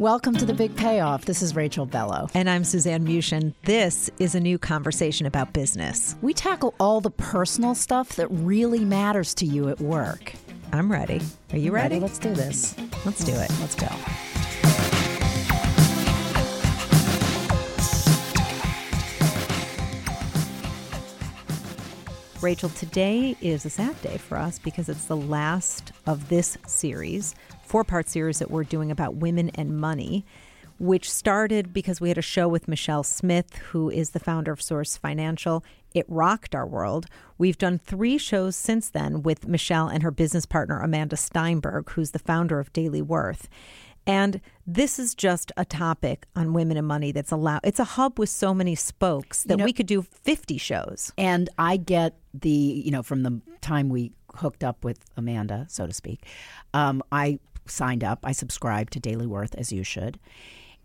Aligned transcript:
Welcome 0.00 0.34
to 0.38 0.46
the 0.46 0.54
Big 0.54 0.74
Payoff. 0.76 1.26
This 1.26 1.42
is 1.42 1.54
Rachel 1.54 1.84
Bellow. 1.84 2.30
And 2.32 2.48
I'm 2.48 2.64
Suzanne 2.64 3.06
Muchin. 3.06 3.52
This 3.64 4.08
is 4.18 4.34
a 4.34 4.40
new 4.40 4.56
conversation 4.58 5.26
about 5.26 5.52
business. 5.52 6.16
We 6.22 6.32
tackle 6.32 6.72
all 6.80 7.02
the 7.02 7.10
personal 7.10 7.74
stuff 7.74 8.16
that 8.16 8.28
really 8.28 8.82
matters 8.82 9.34
to 9.34 9.44
you 9.44 9.68
at 9.68 9.78
work. 9.78 10.32
I'm 10.72 10.90
ready. 10.90 11.20
Are 11.52 11.58
you 11.58 11.70
ready? 11.70 12.00
Let's 12.00 12.18
do 12.18 12.32
this. 12.32 12.74
Let's 13.04 13.22
do 13.22 13.32
it. 13.32 13.50
Let's 13.60 13.74
go. 13.74 13.88
Rachel, 22.42 22.70
today 22.70 23.36
is 23.42 23.66
a 23.66 23.70
sad 23.70 24.00
day 24.00 24.16
for 24.16 24.38
us 24.38 24.58
because 24.58 24.88
it's 24.88 25.04
the 25.04 25.16
last 25.16 25.92
of 26.06 26.30
this 26.30 26.56
series, 26.66 27.34
four 27.66 27.84
part 27.84 28.08
series 28.08 28.38
that 28.38 28.50
we're 28.50 28.64
doing 28.64 28.90
about 28.90 29.16
women 29.16 29.50
and 29.50 29.78
money, 29.78 30.24
which 30.78 31.10
started 31.10 31.74
because 31.74 32.00
we 32.00 32.08
had 32.08 32.16
a 32.16 32.22
show 32.22 32.48
with 32.48 32.66
Michelle 32.66 33.02
Smith, 33.02 33.56
who 33.56 33.90
is 33.90 34.10
the 34.10 34.18
founder 34.18 34.52
of 34.52 34.62
Source 34.62 34.96
Financial. 34.96 35.62
It 35.92 36.06
rocked 36.08 36.54
our 36.54 36.66
world. 36.66 37.04
We've 37.36 37.58
done 37.58 37.78
three 37.78 38.16
shows 38.16 38.56
since 38.56 38.88
then 38.88 39.22
with 39.22 39.46
Michelle 39.46 39.88
and 39.88 40.02
her 40.02 40.10
business 40.10 40.46
partner, 40.46 40.80
Amanda 40.80 41.18
Steinberg, 41.18 41.90
who's 41.90 42.12
the 42.12 42.18
founder 42.18 42.58
of 42.58 42.72
Daily 42.72 43.02
Worth. 43.02 43.50
And 44.06 44.40
this 44.66 44.98
is 44.98 45.14
just 45.14 45.52
a 45.56 45.64
topic 45.64 46.26
on 46.34 46.52
women 46.52 46.76
and 46.76 46.86
money 46.86 47.12
that's 47.12 47.32
allowed. 47.32 47.60
It's 47.64 47.78
a 47.78 47.84
hub 47.84 48.18
with 48.18 48.28
so 48.28 48.54
many 48.54 48.74
spokes 48.74 49.42
that 49.44 49.54
You 49.54 49.56
know- 49.58 49.64
we 49.64 49.72
could 49.72 49.86
do 49.86 50.02
50 50.02 50.58
shows. 50.58 51.12
And 51.18 51.48
I 51.58 51.76
get 51.76 52.16
the, 52.32 52.50
you 52.50 52.90
know, 52.90 53.02
from 53.02 53.22
the 53.22 53.40
time 53.60 53.88
we 53.88 54.12
hooked 54.36 54.64
up 54.64 54.84
with 54.84 55.00
Amanda, 55.16 55.66
so 55.68 55.86
to 55.86 55.92
speak, 55.92 56.24
um, 56.72 57.02
I 57.12 57.38
signed 57.66 58.02
up. 58.04 58.20
I 58.24 58.32
subscribed 58.32 58.92
to 58.94 59.00
Daily 59.00 59.26
Worth, 59.26 59.54
as 59.56 59.72
you 59.72 59.84
should. 59.84 60.18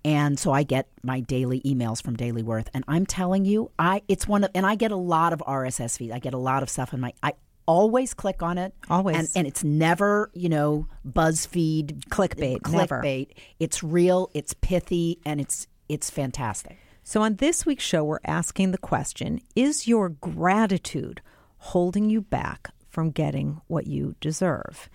And 0.04 0.38
so 0.38 0.52
I 0.52 0.62
get 0.62 0.88
my 1.02 1.20
daily 1.20 1.62
emails 1.62 2.04
from 2.04 2.16
Daily 2.16 2.44
Worth, 2.44 2.70
and 2.76 2.84
I'm 2.88 3.08
telling 3.08 3.44
you, 3.44 3.72
I 3.80 4.04
it's 4.08 4.28
one 4.28 4.44
of, 4.44 4.52
and 4.54 4.64
I 4.64 4.76
get 4.76 4.92
a 4.92 4.96
lot 4.96 5.34
of 5.34 5.42
RSS 5.48 5.98
feeds. 5.98 6.14
I 6.14 6.20
get 6.20 6.36
a 6.36 6.38
lot 6.38 6.62
of 6.62 6.70
stuff 6.70 6.94
in 6.94 7.00
my. 7.00 7.14
I 7.24 7.34
always 7.66 8.14
click 8.14 8.42
on 8.42 8.58
it, 8.58 8.74
Always. 8.90 9.18
and, 9.18 9.30
and 9.36 9.48
it's 9.48 9.64
never, 9.64 10.30
you 10.34 10.50
know, 10.50 10.88
BuzzFeed 11.08 12.06
Clickbait, 12.10 12.68
never. 12.72 13.02
Clickbait. 13.02 13.30
It's 13.60 13.84
real. 13.84 14.30
It's 14.34 14.54
pithy, 14.54 15.20
and 15.26 15.40
it's 15.42 15.68
it's 15.90 16.10
fantastic. 16.10 16.78
So, 17.04 17.22
on 17.22 17.36
this 17.36 17.66
week's 17.66 17.84
show, 17.84 18.04
we're 18.04 18.20
asking 18.26 18.72
the 18.72 18.78
question 18.78 19.40
Is 19.56 19.88
your 19.88 20.10
gratitude 20.10 21.22
holding 21.58 22.10
you 22.10 22.22
back 22.22 22.72
from 22.90 23.12
getting 23.12 23.62
what 23.68 23.88
you 23.88 24.16
deserve? 24.20 24.90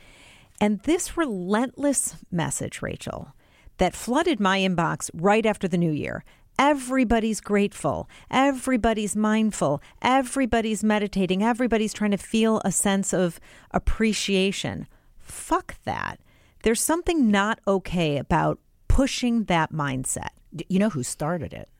And 0.60 0.81
this 0.81 1.16
relentless 1.16 2.16
message, 2.31 2.82
Rachel, 2.82 3.32
that 3.78 3.94
flooded 3.94 4.41
my 4.41 4.58
inbox 4.58 5.10
right 5.14 5.47
after 5.47 5.66
the 5.66 5.78
new 5.78 5.91
year. 5.92 6.25
Everybody's 6.60 7.41
grateful. 7.41 8.06
Everybody's 8.31 9.16
mindful. 9.16 9.81
Everybody's 10.03 10.84
meditating. 10.84 11.43
Everybody's 11.43 11.94
trying 11.94 12.10
to 12.10 12.19
feel 12.19 12.60
a 12.66 12.71
sense 12.71 13.15
of 13.15 13.41
appreciation. 13.71 14.87
Fuck 15.19 15.76
that. 15.84 16.20
There's 16.62 16.82
something 16.82 17.31
not 17.31 17.60
okay 17.66 18.19
about 18.19 18.59
pushing 18.88 19.44
that 19.44 19.72
mindset. 19.72 20.28
You 20.69 20.78
know 20.78 20.91
who 20.91 21.03
started 21.03 21.54
it? 21.54 21.70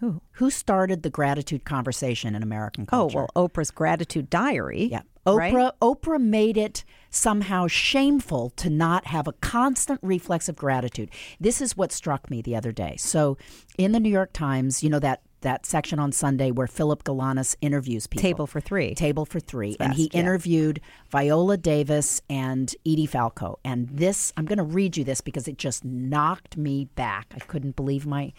Who? 0.00 0.20
Who 0.32 0.50
started 0.50 1.04
the 1.04 1.10
gratitude 1.10 1.64
conversation 1.64 2.34
in 2.34 2.42
American 2.42 2.84
oh, 2.88 2.90
culture? 2.90 3.18
Oh, 3.20 3.28
well, 3.36 3.48
Oprah's 3.48 3.70
gratitude 3.70 4.30
diary. 4.30 4.88
Yeah. 4.90 5.02
Right? 5.26 5.52
Oprah 5.52 5.72
Oprah 5.80 6.20
made 6.20 6.56
it 6.56 6.84
somehow 7.10 7.66
shameful 7.66 8.50
to 8.50 8.68
not 8.68 9.06
have 9.06 9.26
a 9.26 9.32
constant 9.34 10.00
reflex 10.02 10.48
of 10.48 10.56
gratitude. 10.56 11.10
This 11.40 11.60
is 11.60 11.76
what 11.76 11.92
struck 11.92 12.30
me 12.30 12.42
the 12.42 12.56
other 12.56 12.72
day. 12.72 12.96
So, 12.98 13.38
in 13.78 13.92
the 13.92 14.00
New 14.00 14.10
York 14.10 14.32
Times, 14.32 14.82
you 14.82 14.90
know 14.90 14.98
that 14.98 15.22
that 15.44 15.64
section 15.64 15.98
on 15.98 16.10
Sunday 16.10 16.50
where 16.50 16.66
Philip 16.66 17.04
Galanes 17.04 17.54
interviews 17.60 18.06
people. 18.08 18.22
Table 18.22 18.46
for 18.46 18.60
three. 18.60 18.94
Table 18.94 19.24
for 19.24 19.38
three. 19.38 19.76
and 19.78 19.94
he 19.94 20.10
yeah. 20.12 20.20
interviewed 20.20 20.80
Viola 21.10 21.56
Davis 21.56 22.20
and 22.28 22.74
Edie 22.84 23.06
Falco. 23.06 23.60
And 23.64 23.88
this, 23.90 24.32
I'm 24.36 24.46
going 24.46 24.58
to 24.58 24.64
read 24.64 24.96
you 24.96 25.04
this 25.04 25.20
because 25.20 25.46
it 25.46 25.58
just 25.58 25.84
knocked 25.84 26.56
me 26.56 26.86
back. 26.96 27.32
I 27.36 27.40
couldn't 27.40 27.76
believe 27.76 28.06
my 28.06 28.32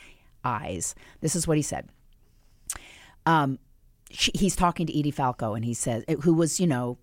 eyes. 0.44 0.96
This 1.22 1.36
is 1.36 1.48
what 1.48 1.58
he 1.58 1.64
said. 1.64 1.90
Um, 3.26 3.60
she, 4.16 4.32
he's 4.34 4.56
talking 4.56 4.88
to 4.88 4.98
Edie 5.00 5.12
Falco, 5.12 5.54
and 5.54 5.64
he 5.66 5.74
says, 5.74 6.04
who 6.22 6.34
was, 6.34 6.60
you 6.60 6.68
know, 6.68 6.98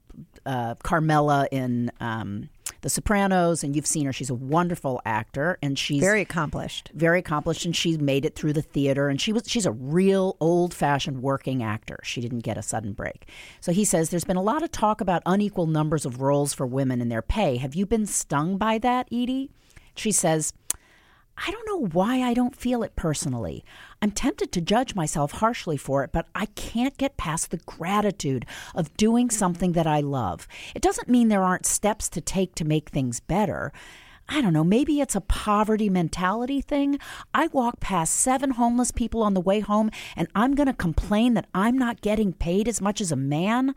uh, 0.44 0.74
Carmela 0.82 1.46
in 1.50 1.90
um, 2.00 2.48
The 2.82 2.90
Sopranos, 2.90 3.62
and 3.64 3.74
you've 3.74 3.86
seen 3.86 4.06
her. 4.06 4.12
She's 4.12 4.30
a 4.30 4.34
wonderful 4.34 5.00
actor, 5.06 5.58
and 5.62 5.78
she's 5.78 6.00
Very 6.00 6.20
accomplished. 6.20 6.90
very 6.94 7.18
accomplished 7.18 7.64
and 7.64 7.74
she 7.74 7.96
made 7.96 8.24
it 8.24 8.34
through 8.34 8.52
the 8.52 8.62
theater 8.62 9.08
and 9.08 9.20
she 9.20 9.32
was 9.32 9.44
she's 9.46 9.66
a 9.66 9.72
real 9.72 10.36
old-fashioned 10.40 11.22
working 11.22 11.62
actor 11.62 11.98
she 12.02 12.20
didn't 12.20 12.40
get 12.40 12.58
a 12.58 12.62
sudden 12.62 12.92
break 12.92 13.26
so 13.60 13.72
he 13.72 13.84
says 13.84 14.10
there's 14.10 14.24
been 14.24 14.36
a 14.36 14.42
lot 14.42 14.62
of 14.62 14.70
talk 14.70 15.00
about 15.00 15.22
unequal 15.26 15.66
numbers 15.66 16.04
of 16.04 16.20
roles 16.20 16.52
for 16.52 16.66
women 16.66 17.00
and 17.00 17.10
their 17.10 17.22
pay 17.22 17.56
have 17.56 17.74
you 17.74 17.86
been 17.86 18.06
stung 18.06 18.56
by 18.58 18.78
that 18.78 19.06
edie 19.12 19.50
she 19.94 20.10
says 20.12 20.52
I 21.36 21.50
don't 21.50 21.66
know 21.66 21.88
why 21.88 22.22
I 22.22 22.34
don't 22.34 22.56
feel 22.56 22.82
it 22.82 22.94
personally. 22.94 23.64
I'm 24.00 24.10
tempted 24.10 24.52
to 24.52 24.60
judge 24.60 24.94
myself 24.94 25.32
harshly 25.32 25.76
for 25.76 26.04
it, 26.04 26.12
but 26.12 26.26
I 26.34 26.46
can't 26.46 26.96
get 26.98 27.16
past 27.16 27.50
the 27.50 27.58
gratitude 27.58 28.46
of 28.74 28.96
doing 28.96 29.28
mm-hmm. 29.28 29.36
something 29.36 29.72
that 29.72 29.86
I 29.86 30.00
love. 30.00 30.46
It 30.74 30.82
doesn't 30.82 31.08
mean 31.08 31.28
there 31.28 31.44
aren't 31.44 31.66
steps 31.66 32.08
to 32.10 32.20
take 32.20 32.54
to 32.56 32.64
make 32.64 32.90
things 32.90 33.20
better. 33.20 33.72
I 34.28 34.40
don't 34.40 34.52
know, 34.52 34.64
maybe 34.64 35.00
it's 35.00 35.16
a 35.16 35.20
poverty 35.20 35.90
mentality 35.90 36.60
thing. 36.60 36.98
I 37.34 37.48
walk 37.48 37.80
past 37.80 38.14
seven 38.14 38.52
homeless 38.52 38.90
people 38.90 39.22
on 39.22 39.34
the 39.34 39.40
way 39.40 39.60
home 39.60 39.90
and 40.16 40.28
I'm 40.34 40.54
going 40.54 40.68
to 40.68 40.72
complain 40.72 41.34
that 41.34 41.48
I'm 41.52 41.76
not 41.76 42.00
getting 42.00 42.32
paid 42.32 42.68
as 42.68 42.80
much 42.80 43.00
as 43.00 43.10
a 43.10 43.16
man. 43.16 43.74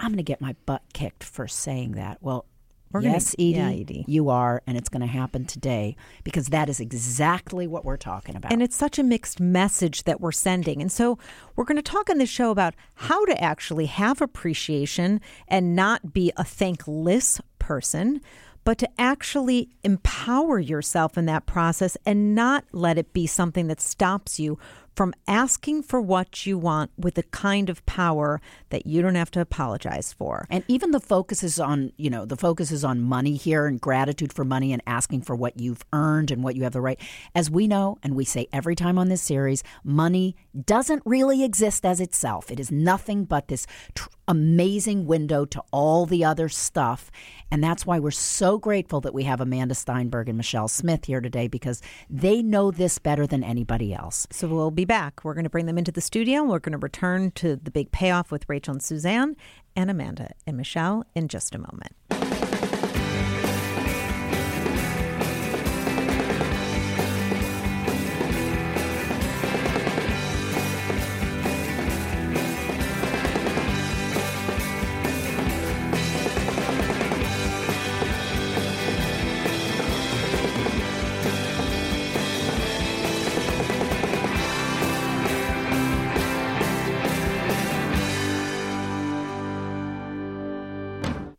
I'm 0.00 0.08
going 0.08 0.16
to 0.16 0.22
get 0.22 0.40
my 0.40 0.56
butt 0.66 0.82
kicked 0.94 1.22
for 1.22 1.46
saying 1.46 1.92
that. 1.92 2.18
Well, 2.20 2.46
We're 2.92 3.00
gonna- 3.00 3.14
yes, 3.14 3.34
Edie, 3.38 3.44
yeah, 3.50 3.68
Edie. 3.70 4.04
you 4.06 4.28
are, 4.28 4.62
and 4.66 4.76
it's 4.76 4.88
going 4.88 5.00
to 5.00 5.06
happen 5.06 5.44
today 5.46 5.96
because 6.24 6.46
that 6.48 6.68
is 6.68 6.78
exactly 6.80 7.66
what 7.66 7.84
we're 7.84 7.96
talking 7.96 8.36
about. 8.36 8.52
And 8.52 8.62
it's 8.62 8.76
such 8.76 8.98
a 8.98 9.02
mixed 9.02 9.40
message 9.40 10.04
that 10.04 10.20
we're 10.20 10.32
sending. 10.32 10.80
And 10.82 10.92
so 10.92 11.18
we're 11.56 11.64
going 11.64 11.76
to 11.76 11.82
talk 11.82 12.10
on 12.10 12.18
this 12.18 12.28
show 12.28 12.50
about 12.50 12.74
how 12.94 13.24
to 13.24 13.42
actually 13.42 13.86
have 13.86 14.20
appreciation 14.20 15.20
and 15.48 15.74
not 15.74 16.12
be 16.12 16.32
a 16.36 16.44
thankless 16.44 17.40
person, 17.58 18.20
but 18.64 18.78
to 18.78 18.88
actually 19.00 19.70
empower 19.82 20.58
yourself 20.58 21.16
in 21.18 21.26
that 21.26 21.46
process 21.46 21.96
and 22.06 22.34
not 22.34 22.64
let 22.72 22.98
it 22.98 23.12
be 23.12 23.26
something 23.26 23.66
that 23.68 23.80
stops 23.80 24.38
you 24.38 24.58
from 24.94 25.14
asking 25.26 25.82
for 25.82 26.00
what 26.00 26.46
you 26.46 26.58
want 26.58 26.90
with 26.96 27.14
the 27.14 27.22
kind 27.24 27.70
of 27.70 27.84
power 27.86 28.40
that 28.70 28.86
you 28.86 29.02
don't 29.02 29.14
have 29.14 29.30
to 29.32 29.40
apologize 29.40 30.12
for. 30.12 30.46
And 30.50 30.64
even 30.68 30.90
the 30.90 31.00
focus 31.00 31.42
is 31.42 31.58
on, 31.58 31.92
you 31.96 32.10
know, 32.10 32.24
the 32.24 32.36
focus 32.36 32.70
is 32.70 32.84
on 32.84 33.00
money 33.00 33.36
here 33.36 33.66
and 33.66 33.80
gratitude 33.80 34.32
for 34.32 34.44
money 34.44 34.72
and 34.72 34.82
asking 34.86 35.22
for 35.22 35.34
what 35.34 35.58
you've 35.58 35.84
earned 35.92 36.30
and 36.30 36.42
what 36.42 36.56
you 36.56 36.64
have 36.64 36.72
the 36.72 36.80
right. 36.80 37.00
As 37.34 37.50
we 37.50 37.66
know, 37.66 37.98
and 38.02 38.14
we 38.14 38.24
say 38.24 38.48
every 38.52 38.76
time 38.76 38.98
on 38.98 39.08
this 39.08 39.22
series, 39.22 39.62
money 39.84 40.36
doesn't 40.64 41.02
really 41.04 41.42
exist 41.42 41.86
as 41.86 42.00
itself. 42.00 42.50
It 42.50 42.60
is 42.60 42.70
nothing 42.70 43.24
but 43.24 43.48
this 43.48 43.66
tr- 43.94 44.08
amazing 44.28 45.06
window 45.06 45.44
to 45.44 45.62
all 45.72 46.06
the 46.06 46.24
other 46.24 46.48
stuff. 46.48 47.10
And 47.50 47.62
that's 47.62 47.84
why 47.84 47.98
we're 47.98 48.10
so 48.10 48.58
grateful 48.58 49.00
that 49.02 49.14
we 49.14 49.24
have 49.24 49.40
Amanda 49.40 49.74
Steinberg 49.74 50.28
and 50.28 50.36
Michelle 50.38 50.68
Smith 50.68 51.04
here 51.04 51.20
today 51.20 51.48
because 51.48 51.82
they 52.08 52.42
know 52.42 52.70
this 52.70 52.98
better 52.98 53.26
than 53.26 53.44
anybody 53.44 53.92
else. 53.92 54.26
So 54.30 54.48
we'll 54.48 54.70
be 54.70 54.81
back. 54.84 55.24
We're 55.24 55.34
going 55.34 55.44
to 55.44 55.50
bring 55.50 55.66
them 55.66 55.78
into 55.78 55.92
the 55.92 56.00
studio. 56.00 56.44
We're 56.44 56.58
going 56.58 56.72
to 56.72 56.78
return 56.78 57.30
to 57.32 57.56
the 57.56 57.70
big 57.70 57.92
payoff 57.92 58.30
with 58.30 58.48
Rachel 58.48 58.72
and 58.72 58.82
Suzanne 58.82 59.36
and 59.76 59.90
Amanda 59.90 60.32
and 60.46 60.56
Michelle 60.56 61.04
in 61.14 61.28
just 61.28 61.54
a 61.54 61.58
moment. 61.58 62.21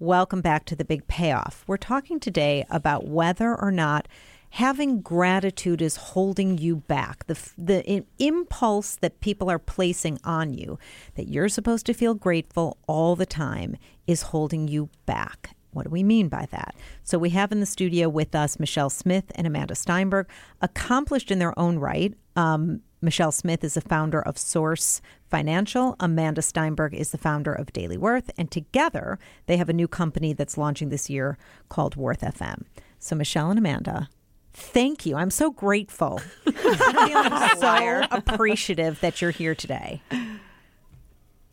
Welcome 0.04 0.42
back 0.42 0.66
to 0.66 0.76
the 0.76 0.84
big 0.84 1.08
payoff. 1.08 1.64
We're 1.66 1.78
talking 1.78 2.20
today 2.20 2.66
about 2.70 3.08
whether 3.08 3.58
or 3.58 3.72
not 3.72 4.10
having 4.50 5.00
gratitude 5.00 5.82
is 5.82 5.96
holding 5.96 6.58
you 6.58 6.76
back. 6.76 7.26
The 7.28 7.40
the 7.58 8.04
impulse 8.20 8.98
that 8.98 9.22
people 9.22 9.50
are 9.50 9.58
placing 9.58 10.20
on 10.26 10.52
you 10.54 10.78
that 11.16 11.30
you're 11.30 11.48
supposed 11.48 11.86
to 11.86 11.94
feel 11.94 12.16
grateful 12.16 12.76
all 12.86 13.16
the 13.16 13.26
time 13.26 13.78
is 14.06 14.24
holding 14.24 14.68
you 14.68 14.90
back. 15.06 15.56
What 15.72 15.84
do 15.84 15.90
we 15.90 16.04
mean 16.04 16.28
by 16.28 16.48
that? 16.52 16.76
So 17.06 17.18
we 17.18 17.30
have 17.30 17.54
in 17.54 17.62
the 17.62 17.66
studio 17.66 18.10
with 18.10 18.36
us 18.36 18.60
Michelle 18.60 18.90
Smith 18.90 19.32
and 19.36 19.48
Amanda 19.48 19.74
Steinberg, 19.74 20.28
accomplished 20.60 21.32
in 21.32 21.40
their 21.40 21.58
own 21.58 21.80
right. 21.80 22.14
Um, 22.36 22.82
Michelle 23.04 23.34
Smith 23.34 23.66
is 23.66 23.74
the 23.74 23.82
founder 23.82 24.22
of 24.22 24.38
Source 24.38 25.02
Financial. 25.30 25.98
Amanda 26.00 26.42
Steinberg 26.42 26.94
is 26.94 27.12
the 27.12 27.18
founder 27.18 27.52
of 27.52 27.74
Daily 27.74 27.98
Worth. 27.98 28.32
And 28.38 28.50
together, 28.50 29.20
they 29.46 29.58
have 29.58 29.68
a 29.68 29.74
new 29.74 29.90
company 29.90 30.32
that's 30.32 30.58
launching 30.58 30.88
this 30.88 31.10
year 31.10 31.38
called 31.68 31.98
Worth 31.98 32.22
FM. 32.22 32.64
So, 33.00 33.16
Michelle 33.16 33.50
and 33.50 33.60
Amanda, 33.60 34.08
thank 34.54 35.06
you. 35.06 35.18
I'm 35.18 35.32
so 35.32 35.52
grateful. 35.52 36.22
I'm 36.48 37.58
so 37.60 38.08
appreciative 38.10 39.02
that 39.02 39.22
you're 39.22 39.32
here 39.32 39.54
today. 39.54 40.02
And 40.10 40.40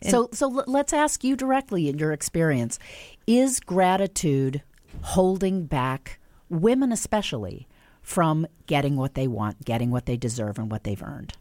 so, 0.02 0.28
so 0.32 0.46
let's 0.46 0.92
ask 0.92 1.24
you 1.24 1.34
directly 1.34 1.88
in 1.88 1.98
your 1.98 2.12
experience 2.12 2.78
is 3.26 3.58
gratitude 3.58 4.62
holding 5.02 5.66
back 5.66 6.20
women, 6.48 6.92
especially, 6.92 7.66
from 8.02 8.46
getting 8.66 8.96
what 8.96 9.14
they 9.14 9.26
want, 9.26 9.64
getting 9.64 9.90
what 9.90 10.06
they 10.06 10.16
deserve, 10.16 10.58
and 10.58 10.70
what 10.70 10.84
they've 10.84 11.02
earned? 11.02 11.34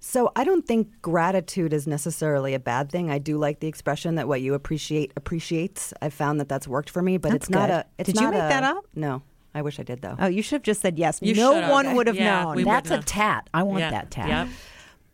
So 0.00 0.30
I 0.36 0.44
don't 0.44 0.66
think 0.66 0.88
gratitude 1.02 1.72
is 1.72 1.86
necessarily 1.86 2.54
a 2.54 2.60
bad 2.60 2.90
thing. 2.90 3.10
I 3.10 3.18
do 3.18 3.36
like 3.36 3.60
the 3.60 3.66
expression 3.66 4.14
that 4.14 4.28
what 4.28 4.40
you 4.40 4.54
appreciate 4.54 5.12
appreciates. 5.16 5.92
I've 6.00 6.14
found 6.14 6.38
that 6.40 6.48
that's 6.48 6.68
worked 6.68 6.90
for 6.90 7.02
me, 7.02 7.18
but 7.18 7.32
that's 7.32 7.46
it's 7.46 7.50
not 7.50 7.68
good. 7.68 7.74
a. 7.74 7.86
It's 7.98 8.06
Did 8.06 8.16
not 8.16 8.22
you 8.22 8.30
make 8.30 8.38
a, 8.42 8.48
that 8.48 8.62
up? 8.64 8.84
No. 8.94 9.22
I 9.54 9.62
wish 9.62 9.80
I 9.80 9.82
did 9.82 10.00
though. 10.02 10.14
Oh, 10.18 10.26
you 10.26 10.42
should 10.42 10.56
have 10.56 10.62
just 10.62 10.82
said 10.82 10.98
yes. 10.98 11.18
You 11.20 11.34
no 11.34 11.54
should 11.54 11.70
one 11.70 11.94
would 11.96 12.06
have 12.06 12.16
Yeah, 12.16 12.44
known. 12.44 12.62
That's 12.62 12.90
a 12.90 12.94
wouldn't 12.94 13.08
tat. 13.08 13.48
I 13.52 13.62
want 13.64 13.80
Yeah. 13.80 13.90
that 13.90 14.10
tat. 14.10 14.28
Yep. 14.28 14.48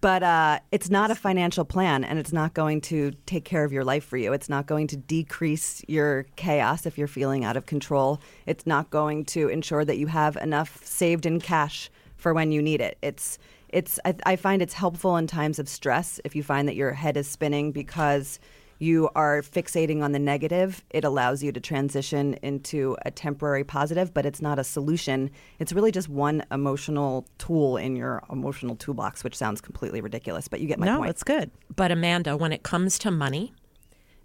But 0.02 0.22
uh, 0.22 0.58
it's 0.70 0.90
not 0.90 1.10
a 1.10 1.14
financial 1.14 1.64
plan, 1.64 2.04
and 2.04 2.18
it's 2.18 2.32
not 2.32 2.52
going 2.52 2.82
to 2.82 3.12
take 3.24 3.46
care 3.46 3.64
of 3.64 3.72
your 3.72 3.84
life 3.84 4.04
for 4.04 4.18
you. 4.18 4.34
It's 4.34 4.50
not 4.50 4.66
going 4.66 4.86
to 4.88 4.98
decrease 4.98 5.82
your 5.88 6.26
chaos 6.36 6.84
if 6.84 6.98
you're 6.98 7.06
feeling 7.08 7.42
out 7.42 7.56
of 7.56 7.64
control. 7.64 8.20
It's 8.44 8.66
not 8.66 8.90
going 8.90 9.24
to 9.26 9.48
ensure 9.48 9.82
that 9.82 9.96
you 9.96 10.08
have 10.08 10.36
enough 10.36 10.84
saved 10.84 11.24
in 11.24 11.40
cash 11.40 11.90
for 12.18 12.34
when 12.34 12.52
you 12.52 12.60
need 12.60 12.82
it. 12.82 12.98
It's 13.00 13.38
it's 13.74 13.98
I, 14.04 14.14
I 14.24 14.36
find 14.36 14.62
it's 14.62 14.72
helpful 14.72 15.16
in 15.16 15.26
times 15.26 15.58
of 15.58 15.68
stress 15.68 16.20
if 16.24 16.34
you 16.36 16.42
find 16.42 16.68
that 16.68 16.76
your 16.76 16.92
head 16.92 17.16
is 17.16 17.26
spinning 17.26 17.72
because 17.72 18.38
you 18.78 19.08
are 19.14 19.42
fixating 19.42 20.02
on 20.02 20.12
the 20.12 20.18
negative, 20.18 20.84
it 20.90 21.04
allows 21.04 21.42
you 21.42 21.52
to 21.52 21.60
transition 21.60 22.34
into 22.42 22.96
a 23.04 23.10
temporary 23.10 23.64
positive, 23.64 24.12
but 24.12 24.26
it's 24.26 24.42
not 24.42 24.58
a 24.58 24.64
solution. 24.64 25.30
It's 25.58 25.72
really 25.72 25.90
just 25.90 26.08
one 26.08 26.44
emotional 26.50 27.26
tool 27.38 27.76
in 27.76 27.96
your 27.96 28.22
emotional 28.30 28.76
toolbox, 28.76 29.24
which 29.24 29.36
sounds 29.36 29.60
completely 29.60 30.00
ridiculous, 30.00 30.48
but 30.48 30.60
you 30.60 30.66
get 30.66 30.78
my 30.78 30.86
no, 30.86 30.98
point. 30.98 31.10
it's 31.10 31.22
good. 31.22 31.50
But 31.74 31.92
Amanda, 31.92 32.36
when 32.36 32.52
it 32.52 32.62
comes 32.62 32.98
to 33.00 33.10
money 33.10 33.54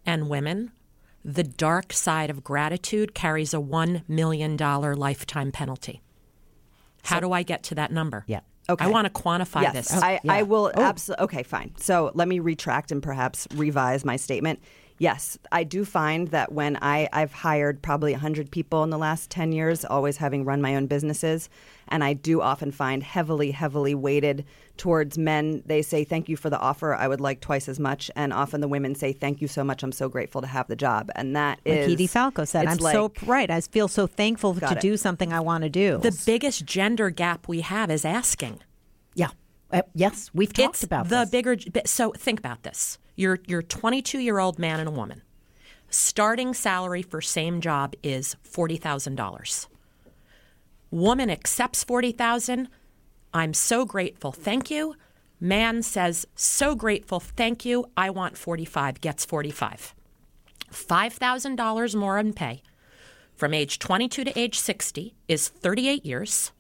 and 0.06 0.30
women, 0.30 0.72
the 1.24 1.44
dark 1.44 1.94
side 1.94 2.30
of 2.30 2.44
gratitude 2.44 3.14
carries 3.14 3.54
a 3.54 3.58
$1 3.58 4.04
million 4.08 4.58
lifetime 4.58 5.52
penalty. 5.52 6.02
How 7.04 7.20
do 7.20 7.32
I 7.32 7.44
get 7.44 7.64
to 7.64 7.76
that 7.76 7.92
number? 7.92 8.26
Yeah. 8.28 8.42
Okay. 8.70 8.86
I 8.86 8.88
want 8.88 9.06
to 9.06 9.22
quantify 9.22 9.64
yes, 9.64 9.74
this. 9.74 9.94
I, 9.94 10.20
yeah. 10.24 10.34
I 10.34 10.44
will 10.44 10.72
oh. 10.76 10.82
absolutely. 10.82 11.24
Okay, 11.26 11.44
fine. 11.44 11.72
So 11.78 12.12
let 12.14 12.28
me 12.28 12.40
retract 12.40 12.92
and 12.92 13.02
perhaps 13.02 13.48
revise 13.56 14.06
my 14.06 14.16
statement. 14.16 14.60
Yes, 15.00 15.38
I 15.52 15.64
do 15.64 15.86
find 15.86 16.28
that 16.30 16.52
when 16.52 16.78
I, 16.82 17.08
I've 17.14 17.32
hired 17.32 17.82
probably 17.82 18.12
100 18.12 18.52
people 18.52 18.84
in 18.84 18.90
the 18.90 18.98
last 18.98 19.30
10 19.30 19.54
years, 19.54 19.86
always 19.86 20.18
having 20.18 20.44
run 20.44 20.62
my 20.62 20.76
own 20.76 20.88
businesses, 20.88 21.50
and 21.88 22.04
I 22.04 22.14
do 22.14 22.42
often 22.42 22.72
find 22.72 23.02
heavily, 23.02 23.52
heavily 23.52 23.96
weighted 23.96 24.46
towards 24.76 25.18
men. 25.18 25.64
They 25.66 25.82
say, 25.82 26.04
Thank 26.04 26.28
you 26.28 26.36
for 26.38 26.50
the 26.50 26.60
offer. 26.60 26.94
I 26.94 27.08
would 27.08 27.22
like 27.22 27.40
twice 27.40 27.70
as 27.70 27.80
much. 27.80 28.12
And 28.16 28.34
often 28.34 28.60
the 28.62 28.68
women 28.68 28.94
say, 28.94 29.14
Thank 29.14 29.42
you 29.42 29.48
so 29.48 29.64
much. 29.64 29.84
I'm 29.84 29.92
so 29.94 30.10
grateful 30.10 30.42
to 30.42 30.48
have 30.48 30.68
the 30.68 30.76
job. 30.76 31.10
And 31.16 31.36
that 31.36 31.60
Like 31.66 31.78
is. 31.78 31.94
Edie 31.94 32.08
Falco 32.08 32.44
said, 32.46 32.68
I'm 32.68 32.78
like, 32.78 32.94
so 32.94 33.12
right. 33.26 33.50
I 33.50 33.62
feel 33.62 33.88
so 33.88 34.06
thankful 34.06 34.54
to 34.56 34.72
it. 34.74 34.82
do 34.82 34.98
something 34.98 35.32
I 35.32 35.40
want 35.40 35.64
to 35.64 35.70
do. 35.70 35.98
the 36.00 36.22
biggest 36.26 36.66
gender 36.66 37.10
gap 37.10 37.48
we 37.48 37.62
have 37.62 37.90
is 37.90 38.04
asking. 38.06 38.60
Yeah. 39.16 39.30
Uh, 39.72 39.84
yes, 39.94 40.30
we've 40.34 40.52
talked 40.52 40.76
it's 40.76 40.84
about 40.84 41.10
the 41.10 41.22
this. 41.22 41.30
bigger. 41.30 41.56
So 41.86 42.12
think 42.12 42.40
about 42.40 42.64
this: 42.64 42.98
you're 43.20 43.40
you're 43.48 43.62
22 43.62 44.20
year 44.20 44.40
old 44.40 44.58
man 44.58 44.80
and 44.80 44.88
a 44.88 44.92
woman. 44.92 45.22
Starting 45.90 46.54
salary 46.54 47.02
for 47.02 47.20
same 47.20 47.60
job 47.60 47.94
is 48.02 48.36
forty 48.44 48.78
thousand 48.78 49.16
dollars. 49.16 49.68
Woman 50.90 51.30
accepts 51.30 51.84
forty 51.84 52.14
thousand. 52.14 52.70
I'm 53.34 53.54
so 53.54 53.86
grateful. 53.86 54.32
Thank 54.32 54.72
you. 54.72 54.96
Man 55.40 55.84
says 55.84 56.26
so 56.36 56.76
grateful. 56.76 57.20
Thank 57.20 57.66
you. 57.66 57.86
I 57.98 58.10
want 58.10 58.38
forty 58.38 58.66
five. 58.66 59.02
Gets 59.02 59.26
forty 59.26 59.52
five. 59.52 59.94
Five 60.72 61.14
thousand 61.14 61.58
dollars 61.58 61.96
more 61.96 62.18
in 62.18 62.34
pay 62.34 62.62
from 63.36 63.54
age 63.54 63.80
22 63.80 64.26
to 64.26 64.38
age 64.38 64.60
60 64.60 65.16
is 65.30 65.48
38 65.48 66.06
years 66.06 66.52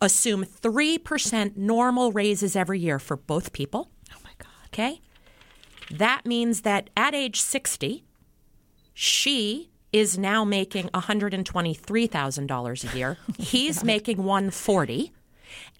assume 0.00 0.44
3% 0.44 1.56
normal 1.56 2.12
raises 2.12 2.56
every 2.56 2.78
year 2.78 2.98
for 2.98 3.16
both 3.16 3.52
people. 3.52 3.90
Oh. 4.78 4.82
Okay. 4.82 5.00
That 5.90 6.26
means 6.26 6.62
that 6.62 6.90
at 6.96 7.14
age 7.14 7.40
60, 7.40 8.04
she 8.92 9.70
is 9.92 10.18
now 10.18 10.44
making 10.44 10.88
$123,000 10.88 12.92
a 12.92 12.96
year. 12.96 13.16
Oh 13.28 13.32
He's 13.38 13.82
making 13.82 14.18
140. 14.18 15.12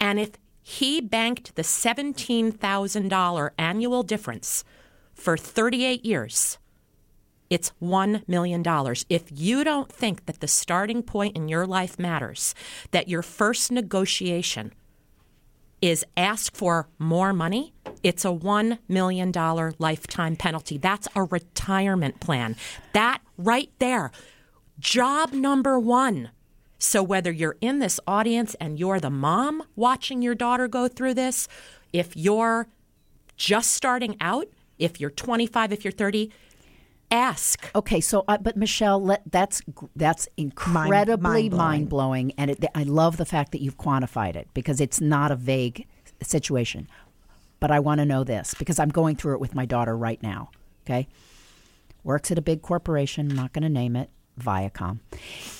And 0.01 0.19
if 0.19 0.31
he 0.63 1.01
banked 1.01 1.55
the 1.55 1.61
$17,000 1.61 3.49
annual 3.57 4.03
difference 4.03 4.63
for 5.13 5.37
38 5.37 6.05
years, 6.05 6.57
it's 7.49 7.71
$1 7.81 8.27
million. 8.27 8.63
If 9.09 9.25
you 9.31 9.63
don't 9.63 9.91
think 9.91 10.25
that 10.25 10.39
the 10.39 10.47
starting 10.47 11.03
point 11.03 11.35
in 11.35 11.47
your 11.47 11.65
life 11.65 11.99
matters, 11.99 12.55
that 12.91 13.07
your 13.07 13.21
first 13.21 13.71
negotiation 13.71 14.73
is 15.81 16.05
ask 16.17 16.55
for 16.55 16.87
more 16.97 17.33
money, 17.33 17.73
it's 18.03 18.25
a 18.25 18.29
$1 18.29 18.79
million 18.87 19.31
lifetime 19.77 20.35
penalty. 20.35 20.77
That's 20.77 21.07
a 21.15 21.23
retirement 21.23 22.19
plan. 22.19 22.55
That 22.93 23.21
right 23.37 23.71
there. 23.79 24.11
Job 24.79 25.33
number 25.33 25.79
one. 25.79 26.31
So, 26.81 27.03
whether 27.03 27.31
you're 27.31 27.57
in 27.59 27.79
this 27.79 27.99
audience 28.07 28.55
and 28.55 28.79
you're 28.79 29.01
the 29.01 29.09
mom 29.09 29.63
watching 29.75 30.21
your 30.21 30.33
daughter 30.33 30.69
go 30.69 30.87
through 30.87 31.15
this, 31.15 31.49
if 31.91 32.15
you're 32.15 32.69
just 33.35 33.71
starting 33.71 34.15
out, 34.21 34.47
if 34.77 34.99
you're 35.01 35.09
25, 35.09 35.73
if 35.73 35.83
you're 35.83 35.91
30, 35.91 36.31
ask. 37.11 37.69
Okay, 37.75 38.01
so 38.01 38.23
uh, 38.27 38.37
but 38.37 38.57
Michelle, 38.57 39.03
let, 39.03 39.23
that's 39.31 39.61
that's 39.95 40.27
incredibly 40.37 41.49
mind-blowing. 41.49 42.33
and 42.37 42.51
it, 42.51 42.65
I 42.75 42.83
love 42.83 43.17
the 43.17 43.25
fact 43.25 43.51
that 43.51 43.61
you've 43.61 43.77
quantified 43.77 44.35
it 44.35 44.47
because 44.53 44.79
it's 44.79 45.01
not 45.01 45.31
a 45.31 45.35
vague 45.35 45.87
situation. 46.21 46.87
But 47.59 47.71
I 47.71 47.79
want 47.79 47.99
to 47.99 48.05
know 48.05 48.23
this 48.23 48.53
because 48.53 48.79
I'm 48.79 48.89
going 48.89 49.15
through 49.17 49.33
it 49.33 49.41
with 49.41 49.53
my 49.53 49.65
daughter 49.65 49.97
right 49.97 50.21
now. 50.23 50.49
Okay. 50.85 51.07
Works 52.03 52.31
at 52.31 52.37
a 52.37 52.41
big 52.41 52.61
corporation, 52.61 53.31
I'm 53.31 53.35
not 53.35 53.51
going 53.51 53.63
to 53.63 53.69
name 53.69 53.97
it, 53.97 54.09
Viacom. 54.39 54.99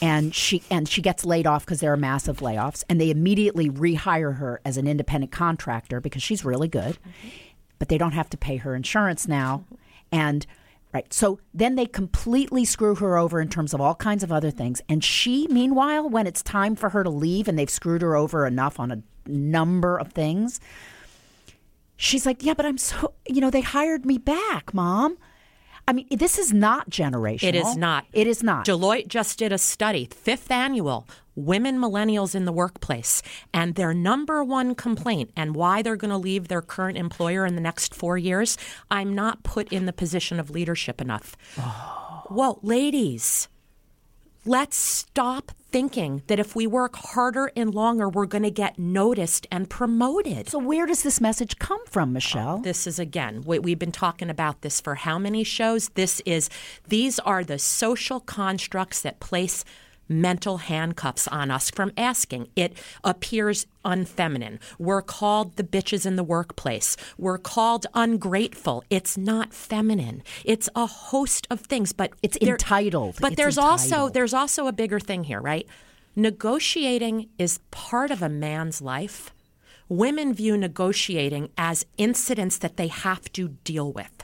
And 0.01 0.34
she 0.34 0.63
and 0.72 0.88
she 0.88 1.01
gets 1.01 1.25
laid 1.25 1.46
off 1.46 1.65
because 1.65 1.82
there 1.82 1.91
are 1.91 1.98
massive 1.98 2.38
layoffs 2.38 2.84
and 2.88 3.00
they 3.00 3.10
immediately 3.10 3.70
rehire 3.70 4.38
her 4.38 4.62
as 4.63 4.77
an 4.77 4.88
independent 4.88 5.32
contractor 5.32 6.00
because 6.00 6.24
she's 6.24 6.46
really 6.46 6.70
good. 6.70 6.98
But 7.77 7.89
they 7.89 7.98
don't 7.98 8.13
have 8.13 8.29
to 8.29 8.38
pay 8.38 8.58
her 8.58 8.75
insurance 8.75 9.27
now. 9.27 9.65
And 10.12 10.46
Right. 10.91 11.13
So 11.13 11.39
then 11.53 11.75
they 11.75 11.86
completely 11.86 12.65
screw 12.65 12.96
her 12.96 13.15
over 13.15 13.39
in 13.39 13.50
terms 13.50 13.75
of 13.75 13.81
all 13.81 13.93
kinds 13.93 14.24
of 14.24 14.31
other 14.31 14.50
things. 14.50 14.81
And 14.89 15.03
she, 15.03 15.48
meanwhile, 15.48 16.10
when 16.10 16.25
it's 16.25 16.41
time 16.41 16.75
for 16.75 16.89
her 16.89 17.03
to 17.03 17.12
leave 17.12 17.48
and 17.48 17.60
they've 17.60 17.69
screwed 17.69 18.01
her 18.01 18.15
over 18.15 18.48
enough 18.48 18.79
on 18.79 18.91
a 18.91 19.03
number 19.27 20.00
of 20.00 20.12
things, 20.13 20.60
she's 21.96 22.25
like, 22.25 22.43
Yeah, 22.43 22.55
but 22.55 22.65
I'm 22.65 22.79
so, 22.79 23.13
you 23.27 23.39
know, 23.39 23.51
they 23.51 23.62
hired 23.62 24.03
me 24.05 24.17
back, 24.17 24.74
mom. 24.74 25.17
I 25.88 25.93
mean, 25.93 26.05
this 26.12 26.38
is 26.38 26.53
not 26.53 26.91
generational. 26.91 27.43
It 27.43 27.55
is 27.55 27.75
not. 27.75 28.05
It 28.13 28.27
is 28.27 28.43
not. 28.43 28.65
Deloitte 28.65 29.08
just 29.08 29.39
did 29.39 29.51
a 29.51 29.58
study, 29.58 30.08
fifth 30.12 30.51
annual, 30.51 31.08
women 31.39 31.79
millennials 31.79 32.36
in 32.36 32.46
the 32.46 32.51
workplace, 32.51 33.22
and 33.53 33.75
their 33.75 33.93
number 33.93 34.43
one 34.43 34.75
complaint 34.75 35.31
and 35.36 35.55
why 35.55 35.81
they're 35.81 35.96
going 35.96 36.12
to 36.12 36.17
leave 36.17 36.48
their 36.48 36.62
current 36.62 36.98
employer 36.98 37.46
in 37.46 37.55
the 37.55 37.62
next 37.62 37.96
four 37.96 38.17
years 38.17 38.58
I'm 38.91 39.13
not 39.13 39.43
put 39.43 39.72
in 39.72 39.86
the 39.86 39.93
position 39.93 40.39
of 40.39 40.50
leadership 40.50 41.01
enough. 41.01 41.36
Oh. 41.58 42.24
Well, 42.29 42.60
ladies, 42.62 43.48
let's 44.46 44.77
stop 44.77 45.51
thinking 45.72 46.24
that 46.27 46.39
if 46.39 46.55
we 46.55 46.65
work 46.65 46.96
harder 46.96 47.51
and 47.55 47.74
longer, 47.74 48.10
we're 48.10 48.25
going 48.25 48.43
to 48.43 48.51
get 48.51 48.79
noticed 48.79 49.48
and 49.51 49.69
promoted. 49.69 50.50
so 50.50 50.60
where 50.60 50.86
does 50.86 51.03
this 51.03 51.22
message 51.22 51.60
come 51.60 51.86
from, 51.86 52.13
Michelle? 52.13 52.58
Oh, 52.60 52.62
this 52.62 52.88
is 52.88 53.00
again, 53.00 53.43
we, 53.46 53.60
we've 53.60 53.79
been 53.79 53.91
talking 53.91 54.29
about 54.29 54.62
this 54.62 54.81
for 54.81 54.96
how 54.96 55.19
many 55.19 55.43
shows? 55.43 55.89
This 55.89 56.22
is, 56.25 56.50
these 56.88 57.19
are 57.19 57.43
the 57.43 57.60
social 57.60 58.19
constructs 58.19 59.01
that 59.01 59.19
place 59.19 59.63
mental 60.10 60.58
handcuffs 60.58 61.28
on 61.28 61.51
us 61.51 61.70
from 61.70 61.92
asking. 61.96 62.50
It 62.56 62.74
appears 63.04 63.68
unfeminine. 63.86 64.60
We're 64.80 65.01
called 65.04 65.56
the 65.56 65.63
bitches 65.63 66.06
in 66.06 66.16
the 66.16 66.24
workplace. 66.24 66.98
We're 67.18 67.38
called 67.38 67.86
ungrateful. 67.94 68.84
It's 68.89 69.18
not 69.18 69.54
feminine. 69.54 70.24
It's 70.44 70.68
a 70.75 70.88
host 70.88 71.48
of 71.51 71.62
things, 71.62 71.94
but 71.94 72.12
It's 72.24 72.38
there- 72.42 72.56
entitled. 72.56 73.18
But 73.22 73.34
It's 73.34 73.38
there's 73.38 73.58
also 73.58 74.10
there's 74.10 74.34
also 74.34 74.68
a 74.68 74.74
bigger 74.74 75.00
thing 75.00 75.24
here, 75.25 75.39
right? 75.39 75.68
Negotiating 76.16 77.30
is 77.38 77.60
part 77.72 78.12
of 78.12 78.22
a 78.22 78.30
man's 78.30 78.82
life. 78.82 79.34
Women 79.88 80.34
view 80.34 80.58
negotiating 80.58 81.50
as 81.58 81.86
incidents 81.98 82.58
that 82.60 82.78
they 82.78 82.88
have 82.88 83.32
to 83.34 83.50
deal 83.63 83.92
with, 83.92 84.24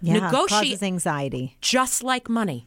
Yeah, 0.00 0.14
Negotiate- 0.14 0.48
causes 0.48 0.82
anxiety. 0.82 1.56
just 1.60 2.02
like 2.02 2.28
money. 2.30 2.66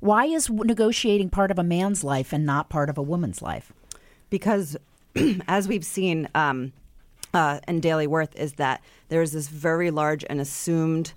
Why 0.00 0.24
is 0.24 0.48
negotiating 0.50 1.30
part 1.30 1.50
of 1.50 1.58
a 1.58 1.62
man's 1.62 2.02
life 2.02 2.32
and 2.32 2.44
not 2.44 2.68
part 2.68 2.88
of 2.90 2.98
a 2.98 3.02
woman's 3.02 3.40
life? 3.42 3.72
because 4.30 4.76
as 5.48 5.68
we've 5.68 5.84
seen 5.84 6.28
um, 6.34 6.72
uh, 7.34 7.58
in 7.68 7.80
daily 7.80 8.06
worth 8.06 8.34
is 8.36 8.54
that 8.54 8.80
there's 9.08 9.32
this 9.32 9.48
very 9.48 9.90
large 9.90 10.24
and 10.30 10.40
assumed 10.40 11.12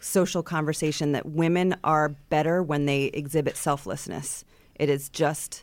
social 0.00 0.42
conversation 0.42 1.12
that 1.12 1.24
women 1.26 1.74
are 1.82 2.10
better 2.28 2.62
when 2.62 2.84
they 2.84 3.04
exhibit 3.04 3.56
selflessness. 3.56 4.44
It 4.74 4.90
is 4.90 5.08
just 5.08 5.62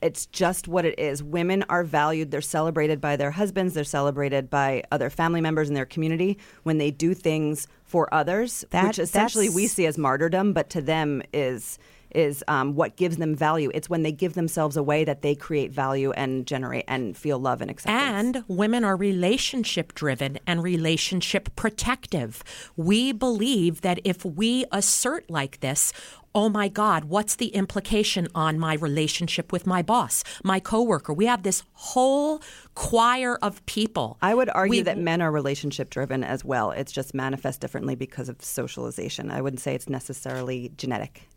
it's 0.00 0.26
just 0.26 0.66
what 0.66 0.84
it 0.84 0.98
is. 0.98 1.22
Women 1.22 1.64
are 1.68 1.84
valued. 1.84 2.32
They're 2.32 2.40
celebrated 2.40 3.00
by 3.00 3.14
their 3.14 3.30
husbands. 3.30 3.74
They're 3.74 3.84
celebrated 3.84 4.50
by 4.50 4.82
other 4.90 5.08
family 5.10 5.40
members 5.40 5.68
in 5.68 5.74
their 5.74 5.86
community 5.86 6.38
when 6.64 6.78
they 6.78 6.90
do 6.90 7.14
things 7.14 7.68
for 7.84 8.12
others 8.12 8.64
That- 8.70 8.88
which 8.88 8.98
essentially 8.98 9.48
we 9.48 9.66
see 9.68 9.86
as 9.86 9.96
martyrdom 9.98 10.52
but 10.52 10.70
to 10.70 10.82
them 10.82 11.22
is 11.32 11.78
is 12.14 12.44
um, 12.48 12.74
what 12.74 12.96
gives 12.96 13.16
them 13.16 13.34
value. 13.34 13.70
It's 13.74 13.88
when 13.90 14.02
they 14.02 14.12
give 14.12 14.34
themselves 14.34 14.76
away 14.76 15.04
that 15.04 15.22
they 15.22 15.34
create 15.34 15.72
value 15.72 16.12
and 16.12 16.46
generate 16.46 16.84
and 16.88 17.16
feel 17.16 17.38
love 17.38 17.60
and 17.60 17.70
acceptance. 17.70 18.36
And 18.36 18.44
women 18.48 18.84
are 18.84 18.96
relationship 18.96 19.94
driven 19.94 20.38
and 20.46 20.62
relationship 20.62 21.54
protective. 21.56 22.42
We 22.76 23.12
believe 23.12 23.80
that 23.80 24.00
if 24.04 24.24
we 24.24 24.64
assert 24.72 25.30
like 25.30 25.60
this, 25.60 25.92
oh 26.34 26.48
my 26.48 26.66
God, 26.68 27.04
what's 27.04 27.34
the 27.36 27.48
implication 27.48 28.26
on 28.34 28.58
my 28.58 28.74
relationship 28.74 29.52
with 29.52 29.66
my 29.66 29.82
boss, 29.82 30.24
my 30.42 30.58
coworker? 30.60 31.12
We 31.12 31.26
have 31.26 31.42
this 31.42 31.62
whole 31.74 32.40
choir 32.74 33.36
of 33.42 33.64
people. 33.66 34.16
I 34.22 34.34
would 34.34 34.48
argue 34.48 34.78
We- 34.78 34.82
that 34.82 34.98
men 34.98 35.20
are 35.20 35.30
relationship 35.30 35.90
driven 35.90 36.24
as 36.24 36.44
well. 36.44 36.70
It's 36.70 36.92
just 36.92 37.12
manifest 37.14 37.60
differently 37.60 37.94
because 37.96 38.28
of 38.30 38.42
socialization. 38.42 39.30
I 39.30 39.42
wouldn't 39.42 39.60
say 39.60 39.74
it's 39.74 39.88
necessarily 39.90 40.72
genetic. 40.76 41.28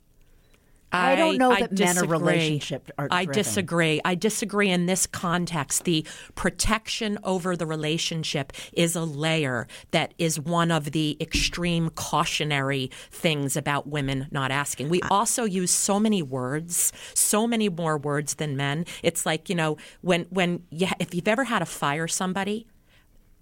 I 0.91 1.15
don't 1.15 1.37
know 1.37 1.49
that 1.49 1.77
men 1.77 1.97
are 1.97 2.05
relationship 2.05 2.89
are 2.97 3.07
I 3.11 3.25
driven. 3.25 3.43
disagree. 3.43 4.01
I 4.05 4.15
disagree 4.15 4.69
in 4.69 4.85
this 4.85 5.07
context. 5.07 5.83
The 5.83 6.05
protection 6.35 7.19
over 7.23 7.55
the 7.55 7.65
relationship 7.65 8.53
is 8.73 8.95
a 8.95 9.03
layer 9.03 9.67
that 9.91 10.13
is 10.17 10.39
one 10.39 10.71
of 10.71 10.91
the 10.91 11.17
extreme 11.19 11.89
cautionary 11.89 12.91
things 13.11 13.57
about 13.57 13.87
women 13.87 14.27
not 14.31 14.51
asking. 14.51 14.89
We 14.89 15.01
also 15.09 15.43
use 15.43 15.71
so 15.71 15.99
many 15.99 16.21
words, 16.21 16.93
so 17.13 17.45
many 17.47 17.69
more 17.69 17.97
words 17.97 18.35
than 18.35 18.55
men. 18.55 18.85
It's 19.03 19.25
like 19.25 19.49
you 19.49 19.55
know 19.55 19.77
when 20.01 20.25
when 20.29 20.63
you, 20.69 20.87
if 20.99 21.13
you've 21.13 21.27
ever 21.27 21.43
had 21.43 21.59
to 21.59 21.65
fire 21.65 22.07
somebody. 22.07 22.67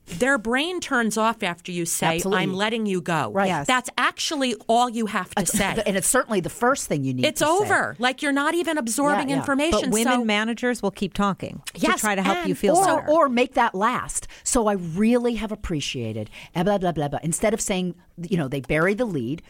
Their 0.05 0.37
brain 0.37 0.81
turns 0.81 1.17
off 1.17 1.43
after 1.43 1.71
you 1.71 1.85
say, 1.85 2.15
Absolutely. 2.17 2.43
I'm 2.43 2.53
letting 2.53 2.85
you 2.85 2.99
go. 3.01 3.31
Right. 3.31 3.47
Yes. 3.47 3.67
That's 3.67 3.89
actually 3.97 4.53
all 4.67 4.89
you 4.89 5.05
have 5.05 5.33
to 5.35 5.45
say. 5.45 5.81
And 5.85 5.95
it's 5.95 6.07
certainly 6.07 6.41
the 6.41 6.49
first 6.49 6.87
thing 6.87 7.05
you 7.05 7.13
need 7.13 7.25
It's 7.25 7.39
to 7.39 7.45
say. 7.45 7.51
over. 7.51 7.95
Like 7.99 8.21
you're 8.21 8.33
not 8.33 8.53
even 8.53 8.77
absorbing 8.77 9.29
Yeah, 9.29 9.35
yeah. 9.35 9.39
information. 9.39 9.79
But 9.81 9.89
women 9.91 10.13
so, 10.19 10.25
managers 10.25 10.81
will 10.81 10.91
keep 10.91 11.13
talking 11.13 11.61
Yes, 11.75 11.95
to 11.95 11.99
try 12.01 12.15
to 12.15 12.21
help 12.21 12.45
you 12.47 12.53
feel 12.53 12.75
or, 12.75 12.85
better. 13.01 13.09
or 13.09 13.29
make 13.29 13.53
that 13.53 13.73
last. 13.73 14.27
So 14.43 14.67
I 14.67 14.73
really 14.73 15.35
have 15.35 15.53
appreciated 15.53 16.29
eh, 16.53 16.63
blah 16.63 16.77
blah 16.77 16.91
blah 16.91 17.07
blah. 17.07 17.19
Instead 17.23 17.53
of 17.53 17.61
saying, 17.61 17.95
you 18.29 18.35
know, 18.37 18.49
they 18.49 18.59
bury 18.59 18.93
the 18.95 19.05
lead, 19.05 19.41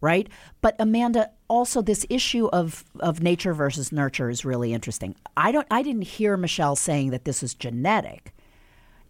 right? 0.00 0.28
But 0.62 0.76
Amanda, 0.78 1.30
also 1.48 1.82
this 1.82 2.06
issue 2.08 2.46
of 2.46 2.84
of 3.00 3.22
nature 3.22 3.52
versus 3.52 3.92
nurture 3.92 4.30
is 4.30 4.46
really 4.46 4.72
interesting. 4.72 5.14
I 5.36 5.52
don't. 5.52 5.66
I 5.70 5.82
didn't 5.82 6.02
hear 6.02 6.38
Michelle 6.38 6.74
saying 6.74 7.10
that 7.10 7.26
this 7.26 7.42
is 7.42 7.52
genetic, 7.54 8.32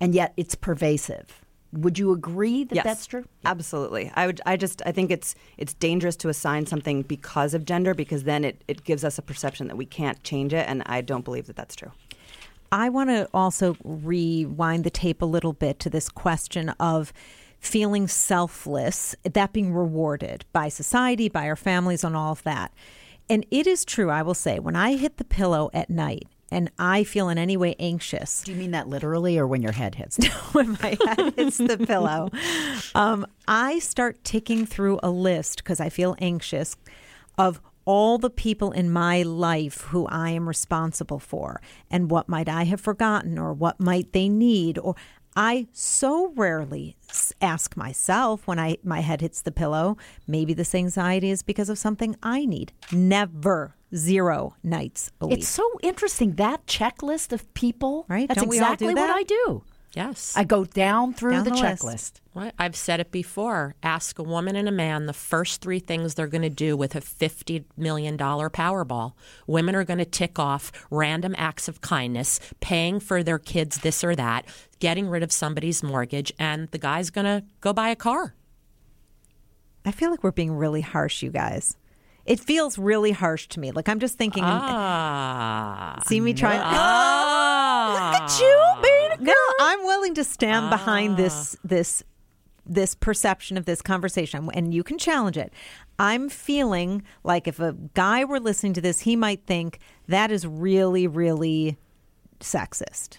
and 0.00 0.14
yet 0.14 0.32
it's 0.36 0.54
pervasive. 0.54 1.44
Would 1.72 1.98
you 1.98 2.12
agree 2.12 2.64
that 2.64 2.74
yes, 2.74 2.84
that's 2.84 3.06
true? 3.06 3.24
Absolutely. 3.44 4.10
I 4.14 4.26
would. 4.26 4.40
I 4.44 4.56
just. 4.56 4.82
I 4.84 4.92
think 4.92 5.10
it's 5.10 5.36
it's 5.56 5.72
dangerous 5.74 6.16
to 6.16 6.28
assign 6.28 6.66
something 6.66 7.02
because 7.02 7.54
of 7.54 7.64
gender 7.64 7.94
because 7.94 8.24
then 8.24 8.44
it, 8.44 8.64
it 8.66 8.82
gives 8.82 9.04
us 9.04 9.18
a 9.18 9.22
perception 9.22 9.68
that 9.68 9.76
we 9.76 9.86
can't 9.86 10.20
change 10.24 10.52
it, 10.52 10.68
and 10.68 10.82
I 10.86 11.00
don't 11.00 11.24
believe 11.24 11.46
that 11.46 11.54
that's 11.54 11.76
true. 11.76 11.92
I 12.72 12.88
want 12.88 13.10
to 13.10 13.28
also 13.32 13.76
rewind 13.84 14.82
the 14.84 14.90
tape 14.90 15.22
a 15.22 15.26
little 15.26 15.52
bit 15.52 15.78
to 15.80 15.90
this 15.90 16.08
question 16.08 16.70
of 16.80 17.12
feeling 17.60 18.08
selfless, 18.08 19.14
that 19.22 19.52
being 19.52 19.72
rewarded 19.72 20.44
by 20.52 20.68
society, 20.68 21.28
by 21.28 21.46
our 21.46 21.56
families, 21.56 22.02
and 22.02 22.16
all 22.16 22.32
of 22.32 22.42
that. 22.44 22.72
And 23.28 23.46
it 23.50 23.66
is 23.66 23.84
true, 23.84 24.10
I 24.10 24.22
will 24.22 24.34
say, 24.34 24.58
when 24.58 24.74
I 24.74 24.96
hit 24.96 25.18
the 25.18 25.24
pillow 25.24 25.70
at 25.72 25.90
night 25.90 26.26
and 26.50 26.70
I 26.78 27.04
feel 27.04 27.28
in 27.28 27.38
any 27.38 27.56
way 27.56 27.76
anxious, 27.78 28.42
Do 28.42 28.52
you 28.52 28.58
mean 28.58 28.72
that 28.72 28.88
literally, 28.88 29.38
or 29.38 29.46
when 29.46 29.62
your 29.62 29.72
head 29.72 29.94
hits? 29.94 30.18
No, 30.30 30.30
when 30.52 30.72
my 30.82 30.96
head 31.06 31.34
hits 31.36 31.58
the 31.58 31.78
pillow, 31.78 32.30
um, 32.94 33.26
I 33.46 33.78
start 33.78 34.22
ticking 34.24 34.66
through 34.66 34.98
a 35.02 35.10
list 35.10 35.62
because 35.62 35.80
I 35.80 35.88
feel 35.88 36.16
anxious 36.20 36.76
of 37.38 37.60
all 37.84 38.18
the 38.18 38.30
people 38.30 38.70
in 38.72 38.90
my 38.90 39.22
life 39.22 39.82
who 39.88 40.06
I 40.06 40.30
am 40.30 40.46
responsible 40.46 41.18
for 41.18 41.60
and 41.90 42.10
what 42.10 42.28
might 42.28 42.48
I 42.48 42.64
have 42.64 42.80
forgotten 42.80 43.38
or 43.38 43.52
what 43.52 43.80
might 43.80 44.12
they 44.12 44.28
need 44.28 44.78
or 44.78 44.94
I 45.36 45.68
so 45.72 46.32
rarely 46.36 46.96
ask 47.40 47.76
myself 47.76 48.46
when 48.46 48.58
I 48.58 48.78
my 48.82 49.00
head 49.00 49.20
hits 49.20 49.42
the 49.42 49.52
pillow 49.52 49.96
maybe 50.26 50.54
this 50.54 50.74
anxiety 50.74 51.30
is 51.30 51.42
because 51.42 51.68
of 51.68 51.78
something 51.78 52.16
I 52.22 52.44
need 52.46 52.72
never 52.92 53.76
zero 53.94 54.56
nights 54.62 55.10
a 55.20 55.26
week 55.26 55.38
It's 55.38 55.48
so 55.48 55.68
interesting 55.82 56.34
that 56.34 56.66
checklist 56.66 57.32
of 57.32 57.52
people. 57.54 58.06
Right? 58.08 58.28
That's 58.28 58.40
Don't 58.40 58.48
we 58.48 58.58
all 58.58 58.76
do 58.76 58.88
exactly 58.88 58.94
what? 58.94 59.10
I 59.10 59.22
do. 59.24 59.62
Yes. 59.92 60.34
I 60.36 60.44
go 60.44 60.64
down 60.64 61.14
through 61.14 61.32
Down 61.32 61.44
the, 61.44 61.50
the 61.50 61.56
list. 61.56 61.64
checklist. 61.84 62.12
Right. 62.34 62.52
I've 62.58 62.76
said 62.76 63.00
it 63.00 63.10
before. 63.10 63.74
Ask 63.82 64.18
a 64.18 64.22
woman 64.22 64.54
and 64.56 64.68
a 64.68 64.72
man 64.72 65.06
the 65.06 65.12
first 65.12 65.60
three 65.60 65.80
things 65.80 66.14
they're 66.14 66.28
going 66.28 66.42
to 66.42 66.48
do 66.48 66.76
with 66.76 66.94
a 66.94 67.00
$50 67.00 67.64
million 67.76 68.16
Powerball. 68.16 69.14
Women 69.46 69.74
are 69.74 69.84
going 69.84 69.98
to 69.98 70.04
tick 70.04 70.38
off 70.38 70.70
random 70.90 71.34
acts 71.36 71.66
of 71.68 71.80
kindness, 71.80 72.38
paying 72.60 73.00
for 73.00 73.22
their 73.22 73.38
kids 73.38 73.78
this 73.78 74.04
or 74.04 74.14
that, 74.14 74.44
getting 74.78 75.08
rid 75.08 75.22
of 75.22 75.32
somebody's 75.32 75.82
mortgage, 75.82 76.32
and 76.38 76.68
the 76.70 76.78
guy's 76.78 77.10
going 77.10 77.24
to 77.24 77.44
go 77.60 77.72
buy 77.72 77.88
a 77.88 77.96
car. 77.96 78.34
I 79.84 79.90
feel 79.92 80.10
like 80.10 80.22
we're 80.22 80.30
being 80.30 80.52
really 80.52 80.82
harsh, 80.82 81.22
you 81.22 81.30
guys. 81.30 81.76
It 82.26 82.38
feels 82.38 82.78
really 82.78 83.10
harsh 83.12 83.48
to 83.48 83.60
me. 83.60 83.72
Like 83.72 83.88
I'm 83.88 83.98
just 83.98 84.16
thinking. 84.18 84.44
Ah. 84.46 85.98
see 86.06 86.20
me 86.20 86.34
trying. 86.34 86.60
Ah. 86.62 88.10
Look 88.12 88.22
at 88.22 88.40
you 88.40 88.46
being 88.48 88.54
a 88.54 88.74
girl. 88.74 88.79
I'm 89.70 89.84
willing 89.84 90.14
to 90.14 90.24
stand 90.24 90.68
behind 90.68 91.16
this 91.16 91.54
ah. 91.54 91.60
this 91.62 92.02
this 92.66 92.96
perception 92.96 93.56
of 93.56 93.66
this 93.66 93.80
conversation 93.80 94.50
and 94.52 94.74
you 94.74 94.82
can 94.82 94.98
challenge 94.98 95.38
it. 95.38 95.52
I'm 95.96 96.28
feeling 96.28 97.02
like 97.22 97.46
if 97.46 97.60
a 97.60 97.76
guy 97.94 98.24
were 98.24 98.40
listening 98.40 98.72
to 98.74 98.80
this, 98.80 99.00
he 99.00 99.14
might 99.14 99.46
think 99.46 99.78
that 100.08 100.32
is 100.32 100.44
really, 100.44 101.06
really 101.06 101.78
sexist. 102.40 103.18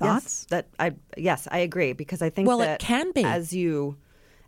Yes, 0.00 0.46
that 0.50 0.68
I 0.78 0.94
yes, 1.16 1.48
I 1.50 1.58
agree 1.58 1.92
because 1.92 2.22
I 2.22 2.30
think 2.30 2.48
Well, 2.48 2.60
it 2.60 2.78
can 2.78 3.12
be. 3.12 3.24
as 3.24 3.52
you 3.52 3.96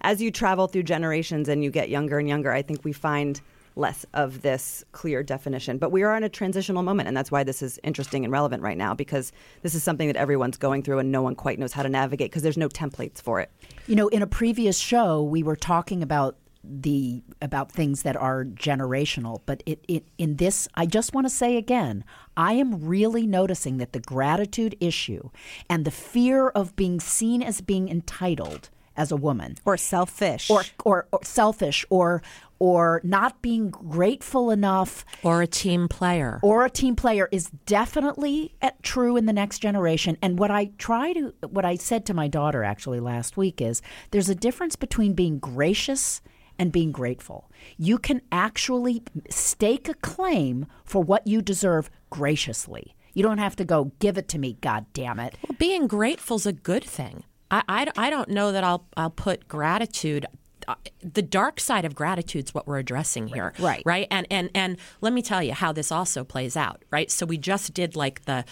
as 0.01 0.23
you 0.23 0.31
travel 0.31 0.69
through 0.69 0.85
generations 0.85 1.49
and 1.49 1.65
you 1.65 1.71
get 1.71 1.89
younger 1.89 2.19
and 2.19 2.29
younger, 2.29 2.53
I 2.53 2.63
think 2.63 2.85
we 2.85 2.93
find 2.93 3.41
less 3.75 4.05
of 4.13 4.43
this 4.43 4.85
clear 4.93 5.23
definition. 5.23 5.79
But 5.79 5.93
we 5.93 6.03
are 6.03 6.17
in 6.17 6.25
a 6.25 6.29
transitional 6.29 6.83
moment 6.83 7.09
and 7.09 7.17
that's 7.17 7.31
why 7.31 7.45
this 7.45 7.63
is 7.63 7.79
interesting 7.85 8.25
and 8.25 8.33
relevant 8.33 8.63
right 8.63 8.77
now 8.77 8.93
because 8.93 9.33
this 9.63 9.75
is 9.75 9.83
something 9.83 10.09
that 10.09 10.17
everyone's 10.17 10.57
going 10.57 10.83
through 10.83 10.99
and 10.99 11.13
no 11.13 11.23
one 11.23 11.35
quite 11.35 11.59
knows 11.59 11.73
how 11.73 11.83
to 11.83 11.89
navigate 11.89 12.31
because 12.31 12.43
there's 12.43 12.59
no 12.59 12.69
templates 12.69 13.23
for 13.23 13.41
it. 13.41 13.51
You 13.87 13.97
know, 13.97 14.09
in 14.09 14.21
a 14.21 14.27
previous 14.27 14.79
show, 14.79 15.23
we 15.23 15.43
were 15.43 15.57
talking 15.57 16.03
about 16.03 16.37
the 16.71 17.23
about 17.43 17.73
things 17.73 18.03
that 18.03 18.17
are 18.17 18.45
generational, 18.45 19.41
but 19.47 19.63
it, 19.67 19.85
it 19.89 20.05
in 20.19 20.37
this, 20.37 20.69
I 20.75 20.87
just 20.87 21.15
want 21.15 21.27
to 21.27 21.31
say 21.31 21.57
again, 21.57 22.05
I 22.37 22.53
am 22.55 22.85
really 22.87 23.27
noticing 23.27 23.79
that 23.79 23.93
the 23.93 24.01
gratitude 24.01 24.77
issue 24.81 25.31
and 25.69 25.85
the 25.85 25.91
fear 25.91 26.49
of 26.49 26.77
being 26.77 27.01
seen 27.01 27.43
as 27.43 27.61
being 27.61 27.89
entitled 27.89 28.71
as 28.97 29.13
a 29.13 29.17
woman 29.17 29.55
Or 29.65 29.77
selfish. 29.77 30.51
or, 30.51 30.65
or, 30.85 31.07
or 31.13 31.21
selfish 31.23 31.85
or 31.89 32.23
or 32.61 33.01
not 33.05 33.41
being 33.41 33.71
grateful 33.71 34.51
enough 34.51 35.05
Or 35.23 35.43
a 35.43 35.47
team 35.47 35.87
player. 35.87 36.41
or 36.43 36.65
a 36.65 36.71
team 36.71 36.97
player 36.97 37.29
is 37.31 37.51
definitely 37.67 38.57
at, 38.61 38.83
true 38.83 39.17
in 39.17 39.27
the 39.27 39.33
next 39.33 39.61
generation. 39.61 40.19
And 40.21 40.41
what 40.41 40.51
I 40.51 40.73
try 40.77 41.13
to, 41.13 41.33
what 41.49 41.65
I 41.65 41.77
said 41.77 42.05
to 42.07 42.15
my 42.15 42.27
daughter 42.27 42.65
actually 42.65 42.99
last 42.99 43.37
week 43.37 43.61
is 43.61 43.81
there's 44.11 44.29
a 44.29 44.35
difference 44.35 44.75
between 44.75 45.13
being 45.13 45.39
gracious 45.39 46.21
and 46.59 46.73
being 46.73 46.93
grateful. 46.93 47.51
You 47.77 47.99
can 47.99 48.21
actually 48.33 49.03
stake 49.31 49.89
a 49.89 49.95
claim 49.95 50.67
for 50.85 51.03
what 51.03 51.27
you 51.27 51.41
deserve 51.43 51.91
graciously. 52.11 52.95
You 53.15 53.23
don't 53.23 53.39
have 53.39 53.57
to 53.57 53.65
go, 53.65 53.93
give 53.99 54.19
it 54.19 54.29
to 54.29 54.39
me, 54.39 54.57
God 54.61 54.87
damn 54.93 55.19
it. 55.21 55.37
Well, 55.49 55.57
being 55.59 55.87
grateful 55.87 56.37
is 56.37 56.47
a 56.47 56.53
good 56.53 56.85
thing. 56.85 57.25
I, 57.51 57.63
I, 57.69 57.87
I 57.97 58.11
don't 58.11 58.29
know 58.29 58.53
that 58.53 58.63
I'll 58.65 58.87
I'll 58.97 59.11
put 59.11 59.49
gratitude. 59.49 60.27
uh, 60.69 60.75
The 61.03 61.23
dark 61.23 61.59
side 61.61 61.85
of 61.85 61.95
gratitude 61.95 62.47
is 62.49 62.55
what 62.55 62.67
we're 62.67 62.79
addressing 62.79 63.29
here, 63.29 63.55
Right. 63.59 63.83
Right, 63.87 64.07
and 64.11 64.27
and 64.31 64.51
and 64.55 64.77
let 65.01 65.13
me 65.13 65.23
tell 65.23 65.43
you 65.43 65.55
how 65.55 65.73
this 65.73 65.91
also 65.91 66.25
plays 66.25 66.57
out, 66.57 66.85
right? 66.91 67.11
So 67.11 67.25
we 67.25 67.39
just 67.39 67.73
did 67.73 67.97
like 67.97 68.25
the 68.27 68.45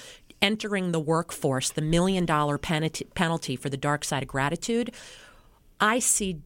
entering 0.42 0.92
the 0.92 1.00
workforce, 1.00 1.70
the 1.70 1.82
million 1.82 2.24
dollar 2.24 2.56
penalty 2.58 3.04
penalty 3.14 3.54
for 3.56 3.68
the 3.68 3.76
dark 3.76 4.04
side 4.04 4.22
of 4.22 4.28
gratitude. 4.28 4.92
I 5.78 5.98
see 5.98 6.40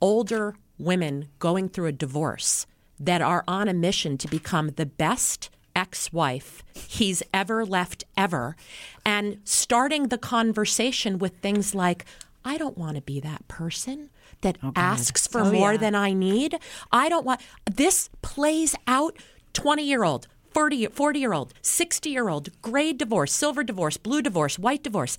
older 0.00 0.54
women 0.78 1.28
going 1.38 1.68
through 1.68 1.86
a 1.86 1.92
divorce 1.92 2.66
that 2.98 3.22
are 3.22 3.44
on 3.46 3.68
a 3.68 3.74
mission 3.74 4.16
to 4.18 4.28
become 4.28 4.68
the 4.70 4.86
best 4.86 5.50
ex 5.74 6.12
wife 6.12 6.62
he's 6.74 7.22
ever 7.34 7.64
left 7.64 8.04
ever 8.16 8.56
and 9.04 9.38
starting 9.44 10.08
the 10.08 10.18
conversation 10.18 11.18
with 11.18 11.36
things 11.38 11.74
like, 11.74 12.04
I 12.44 12.56
don't 12.56 12.78
want 12.78 12.96
to 12.96 13.02
be 13.02 13.20
that 13.20 13.46
person 13.48 14.10
that 14.40 14.56
oh, 14.62 14.72
asks 14.74 15.26
for 15.26 15.42
oh, 15.42 15.52
more 15.52 15.76
than 15.76 15.94
I 15.94 16.12
need. 16.12 16.58
I 16.90 17.08
don't 17.08 17.26
want 17.26 17.40
this 17.70 18.08
plays 18.22 18.74
out 18.86 19.16
20 19.52 19.82
year 19.82 20.04
old. 20.04 20.28
40, 20.52 20.86
40 20.86 21.18
year 21.20 21.34
old, 21.34 21.52
60 21.60 22.08
year 22.08 22.30
old, 22.30 22.48
gray 22.62 22.94
divorce, 22.94 23.30
silver 23.30 23.62
divorce, 23.62 23.98
blue 23.98 24.22
divorce, 24.22 24.58
white 24.58 24.82
divorce. 24.82 25.18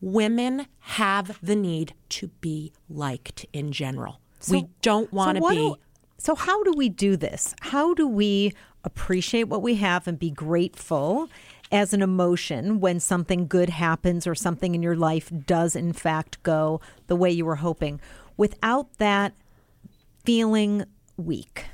Women 0.00 0.68
have 0.78 1.38
the 1.42 1.54
need 1.54 1.92
to 2.10 2.28
be 2.40 2.72
liked 2.88 3.44
in 3.52 3.72
general. 3.72 4.20
We 4.48 4.66
don't 4.82 5.12
want 5.12 5.36
to 5.36 5.42
what 5.42 5.50
be. 5.50 5.56
do- 5.56 5.76
so 6.18 6.34
how 6.34 6.62
do 6.64 6.72
we 6.76 6.88
do 6.88 7.16
this? 7.16 7.54
How 7.60 7.94
do 7.94 8.06
we 8.06 8.52
appreciate 8.84 9.44
what 9.44 9.62
we 9.62 9.76
have 9.76 10.06
and 10.06 10.18
be 10.18 10.30
grateful 10.30 11.28
as 11.72 11.92
an 11.92 12.02
emotion 12.02 12.80
when 12.80 12.98
something 13.00 13.46
good 13.46 13.70
happens 13.70 14.26
or 14.26 14.34
something 14.34 14.74
in 14.74 14.82
your 14.82 14.96
life 14.96 15.30
does 15.46 15.76
in 15.76 15.92
fact 15.92 16.42
go 16.42 16.80
the 17.06 17.16
way 17.16 17.30
you 17.30 17.44
were 17.44 17.56
hoping 17.56 18.00
without 18.36 18.92
that 18.98 19.34
feeling 20.24 20.84
weak? 21.16 21.64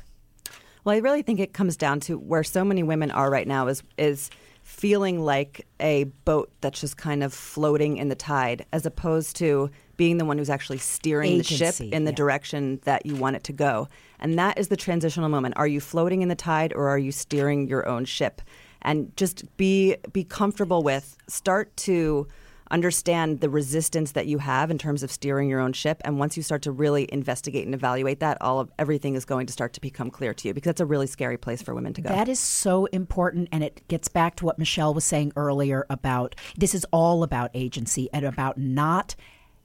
Well, 0.85 0.95
I 0.95 0.99
really 0.99 1.23
think 1.23 1.41
it 1.41 1.53
comes 1.53 1.77
down 1.77 2.01
to 2.01 2.19
where 2.19 2.45
so 2.45 2.65
many 2.65 2.83
women 2.83 3.11
are 3.11 3.31
right 3.31 3.49
now 3.49 3.67
is 3.67 3.83
is 3.99 4.31
feeling 4.63 5.21
like 5.21 5.67
a 5.81 6.05
boat 6.25 6.51
that's 6.61 6.81
just 6.81 6.97
kind 6.97 7.23
of 7.23 7.33
floating 7.33 7.97
in 7.97 8.09
the 8.09 8.15
tide, 8.17 8.67
as 8.73 8.85
opposed 8.85 9.37
to 9.37 9.71
being 9.97 10.19
the 10.19 10.25
one 10.25 10.39
who's 10.39 10.51
actually 10.51 10.79
steering 10.79 11.39
the 11.39 11.45
ship 11.45 11.81
in 11.81 12.05
the 12.05 12.11
yeah. 12.11 12.17
direction 12.17 12.81
that 12.85 13.07
you 13.07 13.15
want 13.15 13.37
it 13.37 13.45
to 13.45 13.53
go. 13.53 13.89
And 14.19 14.39
that 14.39 14.59
is 14.59 14.69
the 14.69 14.77
transitional 14.77 15.29
moment. 15.29 15.55
Are 15.57 15.67
you 15.67 15.81
floating 15.81 16.23
in 16.23 16.29
the 16.29 16.35
tide 16.35 16.73
or 16.75 16.89
are 16.89 16.99
you 16.99 17.13
steering 17.13 17.69
your 17.69 17.89
own 17.89 18.05
ship? 18.05 18.43
And 18.83 19.17
just 19.17 19.45
be 19.57 19.97
be 20.13 20.25
comfortable 20.25 20.83
with 20.83 21.17
start 21.29 21.77
to 21.79 22.29
understand 22.71 23.41
the 23.41 23.49
resistance 23.49 24.13
that 24.13 24.27
you 24.27 24.39
have 24.39 24.71
in 24.71 24.79
terms 24.79 25.03
of 25.03 25.11
steering 25.11 25.49
your 25.49 25.61
own 25.61 25.73
ship 25.73 26.01
and 26.05 26.19
once 26.19 26.37
you 26.37 26.43
start 26.43 26.63
to 26.63 26.73
really 26.73 27.09
investigate 27.13 27.65
and 27.65 27.75
evaluate 27.75 28.21
that 28.21 28.37
all 28.41 28.59
of 28.59 28.71
everything 28.79 29.15
is 29.15 29.25
going 29.25 29.47
to 29.47 29.53
start 29.53 29.73
to 29.73 29.81
become 29.81 30.11
clear 30.11 30.35
to 30.35 30.49
you 30.49 30.55
because 30.55 30.71
that's 30.71 30.81
a 30.81 30.87
really 30.87 31.07
scary 31.07 31.37
place 31.37 31.63
for 31.63 31.75
women 31.75 31.93
to 31.93 32.01
go 32.01 32.09
That 32.09 32.29
is 32.29 32.41
so 32.41 32.87
important. 32.87 33.49
And 33.53 33.63
it 33.63 33.87
gets 33.89 34.09
back 34.09 34.37
to 34.37 34.45
what 34.45 34.59
Michelle 34.59 34.95
was 34.95 35.05
saying 35.05 35.33
earlier 35.37 35.87
about 35.89 36.35
this 36.57 36.75
is 36.75 36.85
all 36.93 37.23
about 37.23 37.51
agency 37.55 38.09
and 38.13 38.25
about 38.25 38.59
not 38.59 39.15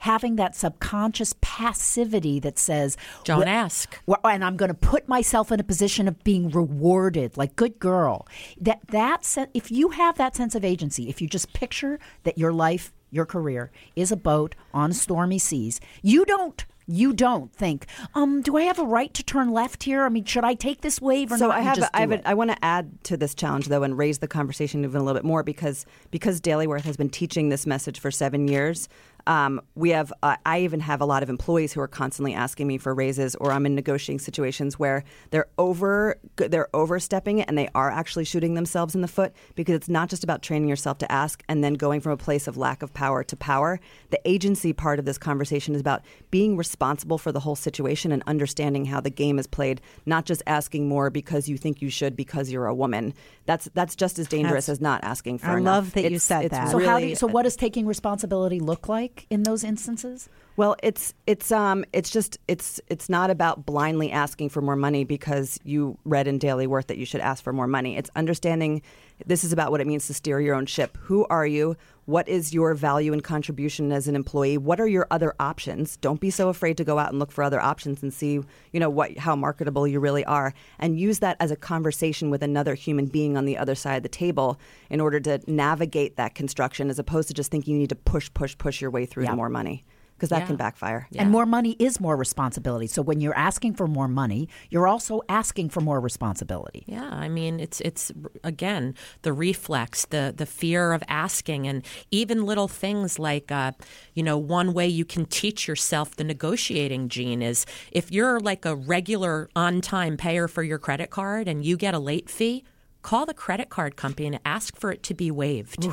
having 0.02 0.36
that 0.36 0.56
subconscious 0.56 1.36
passivity 1.42 2.40
that 2.40 2.58
says, 2.58 2.98
Don't 3.24 3.40
"Well, 3.40 3.48
ask." 3.48 4.00
well, 4.08 4.20
and 4.24 4.44
I'm 4.44 4.58
going 4.58 4.70
to 4.70 4.74
put 4.74 5.08
myself 5.08 5.52
in 5.52 5.60
a 5.60 5.64
position 5.64 6.08
of 6.08 6.24
being 6.24 6.50
rewarded, 6.50 7.38
like 7.38 7.56
good 7.56 7.80
girl. 7.80 8.28
That 8.60 8.80
that 8.90 9.24
se- 9.24 9.48
if 9.54 9.72
you 9.72 9.90
have 9.90 10.18
that 10.18 10.36
sense 10.36 10.56
of 10.56 10.66
agency, 10.66 11.08
if 11.08 11.22
you 11.22 11.28
just 11.28 11.54
picture 11.54 12.00
that 12.24 12.38
your 12.38 12.52
life, 12.52 12.92
your 13.12 13.26
career 13.26 13.72
is 13.96 14.12
a 14.12 14.18
boat 14.18 14.56
on 14.74 14.92
stormy 14.92 15.40
seas, 15.40 15.80
you 16.02 16.26
don't. 16.26 16.66
You 16.88 17.14
don't 17.14 17.54
think, 17.54 17.86
um, 18.16 18.42
do 18.42 18.58
I 18.58 18.64
have 18.64 18.78
a 18.78 18.84
right 18.84 19.14
to 19.14 19.24
turn 19.24 19.52
left 19.52 19.84
here? 19.84 20.04
I 20.04 20.10
mean, 20.10 20.26
should 20.26 20.44
I 20.44 20.56
take 20.56 20.82
this 20.82 21.00
wave 21.00 21.32
or 21.32 21.38
so 21.38 21.48
not? 21.48 21.58
I 21.58 21.62
have, 21.62 21.76
just 21.78 21.92
I, 21.94 22.02
have 22.02 22.10
do. 22.10 22.20
I 22.26 22.34
want 22.34 22.50
to 22.50 22.66
add 22.66 23.04
to 23.06 23.16
this 23.16 23.34
challenge 23.34 23.68
though 23.68 23.84
and 23.84 23.98
raise 23.98 24.18
the 24.18 24.28
conversation 24.28 24.84
even 24.84 25.00
a 25.00 25.04
little 25.04 25.18
bit 25.18 25.24
more 25.24 25.42
because 25.42 25.86
because 26.10 26.42
Daily 26.42 26.68
Worth 26.68 26.84
has 26.84 26.98
been 26.98 27.10
teaching 27.10 27.48
this 27.48 27.66
message 27.66 28.00
for 28.00 28.12
seven 28.12 28.48
years. 28.48 28.90
Um, 29.28 29.62
we 29.76 29.90
have, 29.92 30.12
uh, 30.24 30.36
I 30.46 30.62
even 30.62 30.80
have 30.80 31.02
a 31.02 31.06
lot 31.06 31.24
of 31.24 31.30
employees 31.30 31.74
who 31.74 31.82
are 31.82 31.88
constantly 31.88 32.34
asking 32.34 32.68
me 32.68 32.78
for 32.78 32.94
raises, 32.94 33.36
or 33.36 33.52
I'm 33.52 33.66
in 33.66 33.76
negotiating 33.76 34.20
situations 34.20 34.80
where 34.80 35.04
they're 35.30 35.48
over, 35.58 36.18
they're 36.38 36.68
overstepping 36.76 37.40
it, 37.40 37.48
and 37.48 37.58
they 37.58 37.70
are 37.76 37.90
actually 37.92 38.26
shooting 38.26 38.54
themselves 38.56 38.96
in 38.96 39.02
the 39.02 39.08
foot 39.08 39.34
because 39.56 39.76
it's 39.76 39.90
not 39.90 40.10
just 40.10 40.24
about 40.24 40.42
training 40.42 40.70
yourself 40.70 40.98
to 41.00 41.12
ask 41.12 41.44
and 41.48 41.64
then 41.64 41.74
going 41.76 42.02
from 42.02 42.12
a 42.12 42.18
place 42.18 42.48
of 42.48 42.58
lack 42.58 42.82
of 42.82 42.94
power 42.94 43.24
to 43.24 43.36
power. 43.36 43.80
The 44.10 44.20
agency 44.26 44.74
part 44.74 45.00
of 45.00 45.06
this 45.06 45.18
conversation 45.18 45.76
is 45.76 45.82
about 45.82 46.02
being 46.32 46.58
responsible 46.58 47.18
for 47.18 47.32
the 47.32 47.40
whole 47.40 47.56
situation 47.56 48.12
and 48.12 48.24
understanding 48.28 48.86
how 48.86 49.02
the 49.02 49.10
game 49.10 49.38
is 49.40 49.48
played, 49.48 49.82
not 50.06 50.26
just 50.26 50.42
asking 50.48 50.88
more 50.88 51.10
because 51.10 51.48
you 51.48 51.58
think 51.58 51.82
you 51.82 51.90
should 51.90 52.16
because 52.16 52.52
you're 52.52 52.68
a 52.68 52.76
woman. 52.76 53.14
That's 53.46 53.70
that's 53.74 53.96
just 53.96 54.20
as 54.20 54.28
dangerous 54.28 54.68
That's- 54.68 54.78
as 54.78 54.82
not 54.82 55.04
asking 55.04 55.40
for 55.40 55.48
I 55.48 55.58
enough. 55.58 55.86
love 55.86 55.94
that 55.94 56.12
you 56.12 56.20
said 56.20 56.46
it's 56.46 56.52
that. 56.52 56.70
So 56.70 56.80
how 56.80 57.00
do 57.00 57.08
you, 57.08 57.16
so 57.16 57.28
what 57.28 57.44
does 57.44 57.56
taking 57.56 57.86
responsibility 57.86 58.60
look 58.60 58.88
like 58.88 59.11
in 59.30 59.44
those 59.44 59.64
instances? 59.64 60.30
Well, 60.62 60.76
it's 60.84 61.16
it's 61.26 61.52
um 61.52 61.86
it's 61.92 62.12
just 62.12 62.38
it's 62.48 62.80
it's 62.88 63.10
not 63.10 63.32
about 63.32 63.66
blindly 63.66 64.12
asking 64.12 64.50
for 64.50 64.62
more 64.62 64.76
money 64.76 65.04
because 65.04 65.60
you 65.64 65.98
read 66.06 66.28
in 66.28 66.38
Daily 66.38 66.68
Worth 66.68 66.86
that 66.86 67.00
you 67.00 67.06
should 67.08 67.20
ask 67.20 67.44
for 67.44 67.52
more 67.52 67.66
money. 67.66 67.98
It's 67.98 68.12
understanding 68.16 68.84
this 69.26 69.44
is 69.44 69.52
about 69.52 69.72
what 69.72 69.82
it 69.82 69.88
means 69.88 70.06
to 70.06 70.14
steer 70.14 70.40
your 70.40 70.54
own 70.54 70.68
ship. 70.68 71.00
Who 71.02 71.26
are 71.32 71.48
you? 71.48 71.78
What 72.06 72.30
is 72.30 72.54
your 72.54 72.76
value 72.76 73.12
and 73.12 73.24
contribution 73.24 73.92
as 73.92 74.08
an 74.08 74.16
employee? 74.16 74.60
What 74.60 74.80
are 74.80 74.86
your 74.86 75.08
other 75.10 75.34
options? 75.40 75.98
Don't 75.98 76.20
be 76.22 76.30
so 76.30 76.50
afraid 76.50 76.78
to 76.78 76.84
go 76.84 77.00
out 77.00 77.10
and 77.10 77.18
look 77.18 77.32
for 77.32 77.44
other 77.44 77.60
options 77.60 78.04
and 78.04 78.14
see, 78.14 78.40
you 78.72 78.80
know, 78.80 78.90
what 78.92 79.18
how 79.18 79.36
marketable 79.36 79.88
you 79.88 80.00
really 80.00 80.24
are 80.26 80.54
and 80.78 81.00
use 81.00 81.18
that 81.22 81.38
as 81.40 81.50
a 81.50 81.56
conversation 81.56 82.30
with 82.30 82.44
another 82.44 82.76
human 82.76 83.08
being 83.08 83.36
on 83.36 83.46
the 83.46 83.58
other 83.58 83.74
side 83.74 83.96
of 83.96 84.04
the 84.04 84.10
table 84.10 84.60
in 84.92 85.02
order 85.02 85.20
to 85.22 85.40
navigate 85.48 86.18
that 86.18 86.36
construction 86.36 86.92
as 86.92 87.00
opposed 87.00 87.30
to 87.30 87.34
just 87.34 87.50
thinking 87.50 87.74
you 87.74 87.80
need 87.80 87.90
to 87.90 87.96
push 87.96 88.32
push 88.36 88.56
push 88.56 88.80
your 88.80 88.92
way 88.92 89.08
through 89.08 89.24
Yeah. 89.24 89.32
to 89.32 89.36
more 89.36 89.50
money 89.50 89.84
because 90.22 90.30
that 90.30 90.42
Yeah. 90.42 90.46
can 90.46 90.56
backfire. 90.56 91.08
And 91.18 91.32
more 91.32 91.48
money 91.48 91.76
is 91.80 92.00
more 92.00 92.16
responsibility. 92.16 92.86
So 92.86 93.02
when 93.02 93.22
you're 93.22 93.36
asking 93.36 93.74
for 93.74 93.88
more 93.88 94.08
money, 94.08 94.48
you're 94.70 94.88
also 94.88 95.22
asking 95.28 95.70
for 95.70 95.82
more 95.82 96.00
responsibility. 96.00 96.84
Yeah, 96.86 97.10
I 97.10 97.28
mean 97.28 97.60
it's 97.60 97.82
it's 97.82 98.12
again 98.44 98.94
the 99.24 99.34
reflex, 99.34 100.06
the 100.06 100.32
the 100.38 100.46
fear 100.46 100.94
of 100.94 101.02
asking, 101.08 101.68
and 101.68 101.84
even 102.12 102.46
little 102.46 102.68
things 102.68 103.18
like 103.18 103.52
uh, 103.52 103.72
you 104.14 104.22
know 104.22 104.38
one 104.38 104.74
way 104.74 104.88
you 104.88 105.06
can 105.06 105.26
teach 105.26 105.68
yourself 105.68 106.16
the 106.16 106.24
negotiating 106.24 107.10
gene 107.10 107.42
is 107.42 107.66
if 107.92 108.12
you're 108.12 108.40
like 108.40 108.64
a 108.64 108.76
regular 108.76 109.50
on 109.56 109.82
time 109.82 110.18
payer 110.18 110.48
for 110.48 110.62
your 110.62 110.78
credit 110.78 111.10
card 111.10 111.48
and 111.48 111.66
you 111.66 111.78
get 111.78 111.96
a 111.96 112.00
late 112.00 112.30
fee, 112.30 112.64
call 113.02 113.26
the 113.26 113.34
credit 113.34 113.70
card 113.70 113.96
company 113.96 114.28
and 114.28 114.40
ask 114.46 114.76
for 114.76 114.92
it 114.92 115.02
to 115.02 115.16
be 115.16 115.32
waived. 115.32 115.88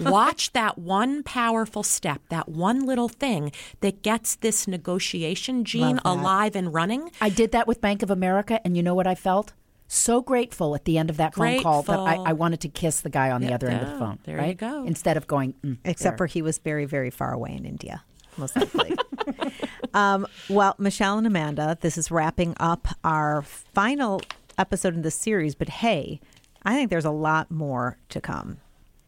Watch 0.00 0.52
that 0.52 0.78
one 0.78 1.22
powerful 1.22 1.82
step, 1.82 2.22
that 2.30 2.48
one 2.48 2.86
little 2.86 3.08
thing 3.08 3.52
that 3.80 4.02
gets 4.02 4.36
this 4.36 4.66
negotiation 4.66 5.64
gene 5.64 6.00
alive 6.04 6.56
and 6.56 6.72
running. 6.72 7.10
I 7.20 7.28
did 7.28 7.52
that 7.52 7.66
with 7.66 7.80
Bank 7.80 8.02
of 8.02 8.10
America, 8.10 8.60
and 8.64 8.76
you 8.76 8.82
know 8.82 8.94
what 8.94 9.06
I 9.06 9.14
felt? 9.14 9.52
So 9.92 10.22
grateful 10.22 10.74
at 10.76 10.84
the 10.84 10.98
end 10.98 11.10
of 11.10 11.16
that 11.16 11.34
phone 11.34 11.60
call 11.62 11.82
that 11.82 11.98
I, 11.98 12.14
I 12.14 12.32
wanted 12.32 12.60
to 12.60 12.68
kiss 12.68 13.00
the 13.00 13.10
guy 13.10 13.30
on 13.32 13.40
the 13.40 13.48
Yeah, 13.48 13.56
other 13.56 13.68
end 13.68 13.82
of 13.82 13.88
the 13.90 13.98
phone. 13.98 14.18
there 14.24 14.44
you 14.46 14.54
go. 14.54 14.84
Instead 14.84 15.16
of 15.16 15.26
going, 15.26 15.54
mm, 15.64 15.78
Except 15.84 16.16
for 16.16 16.26
he 16.26 16.42
was 16.42 16.58
very, 16.58 16.84
very 16.84 17.10
far 17.10 17.32
away 17.32 17.52
in 17.56 17.64
India, 17.66 18.04
most 18.36 18.54
likely. 18.56 18.96
um, 19.94 20.26
well, 20.48 20.76
Michelle 20.78 21.18
and 21.18 21.26
Amanda, 21.26 21.76
this 21.80 21.98
is 21.98 22.10
wrapping 22.10 22.54
up 22.60 22.86
our 23.02 23.42
final 23.42 24.20
episode 24.58 24.94
in 24.94 25.02
this 25.02 25.16
series. 25.16 25.56
But 25.56 25.68
hey, 25.68 26.20
I 26.62 26.74
think 26.76 26.88
there's 26.90 27.04
a 27.04 27.10
lot 27.10 27.50
more 27.50 27.98
to 28.10 28.20
come 28.20 28.58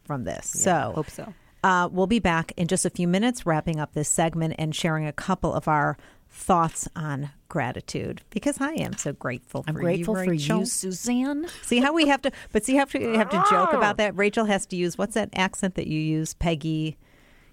from 0.04 0.24
this. 0.24 0.48
so 0.50 0.92
hope 0.94 1.10
so. 1.10 1.32
Uh, 1.64 1.88
we'll 1.92 2.08
be 2.08 2.18
back 2.18 2.52
in 2.56 2.66
just 2.66 2.84
a 2.84 2.90
few 2.90 3.06
minutes, 3.06 3.46
wrapping 3.46 3.78
up 3.78 3.92
this 3.94 4.08
segment 4.08 4.54
and 4.58 4.74
sharing 4.74 5.06
a 5.06 5.12
couple 5.12 5.54
of 5.54 5.68
our 5.68 5.96
thoughts 6.28 6.88
on 6.96 7.30
gratitude 7.48 8.20
because 8.30 8.60
I 8.60 8.72
am 8.72 8.96
so 8.96 9.12
grateful. 9.12 9.62
I'm 9.68 9.74
for 9.74 9.80
grateful 9.80 10.18
you, 10.18 10.24
for 10.24 10.32
you, 10.32 10.66
Suzanne. 10.66 11.46
See 11.62 11.78
how 11.78 11.92
we 11.92 12.08
have 12.08 12.20
to, 12.22 12.32
but 12.50 12.64
see 12.64 12.74
how 12.74 12.86
we 12.92 13.16
have 13.16 13.28
to 13.30 13.44
joke 13.48 13.72
about 13.74 13.96
that. 13.98 14.16
Rachel 14.16 14.46
has 14.46 14.66
to 14.66 14.76
use 14.76 14.98
what's 14.98 15.14
that 15.14 15.28
accent 15.34 15.76
that 15.76 15.86
you 15.86 16.00
use, 16.00 16.34
Peggy? 16.34 16.96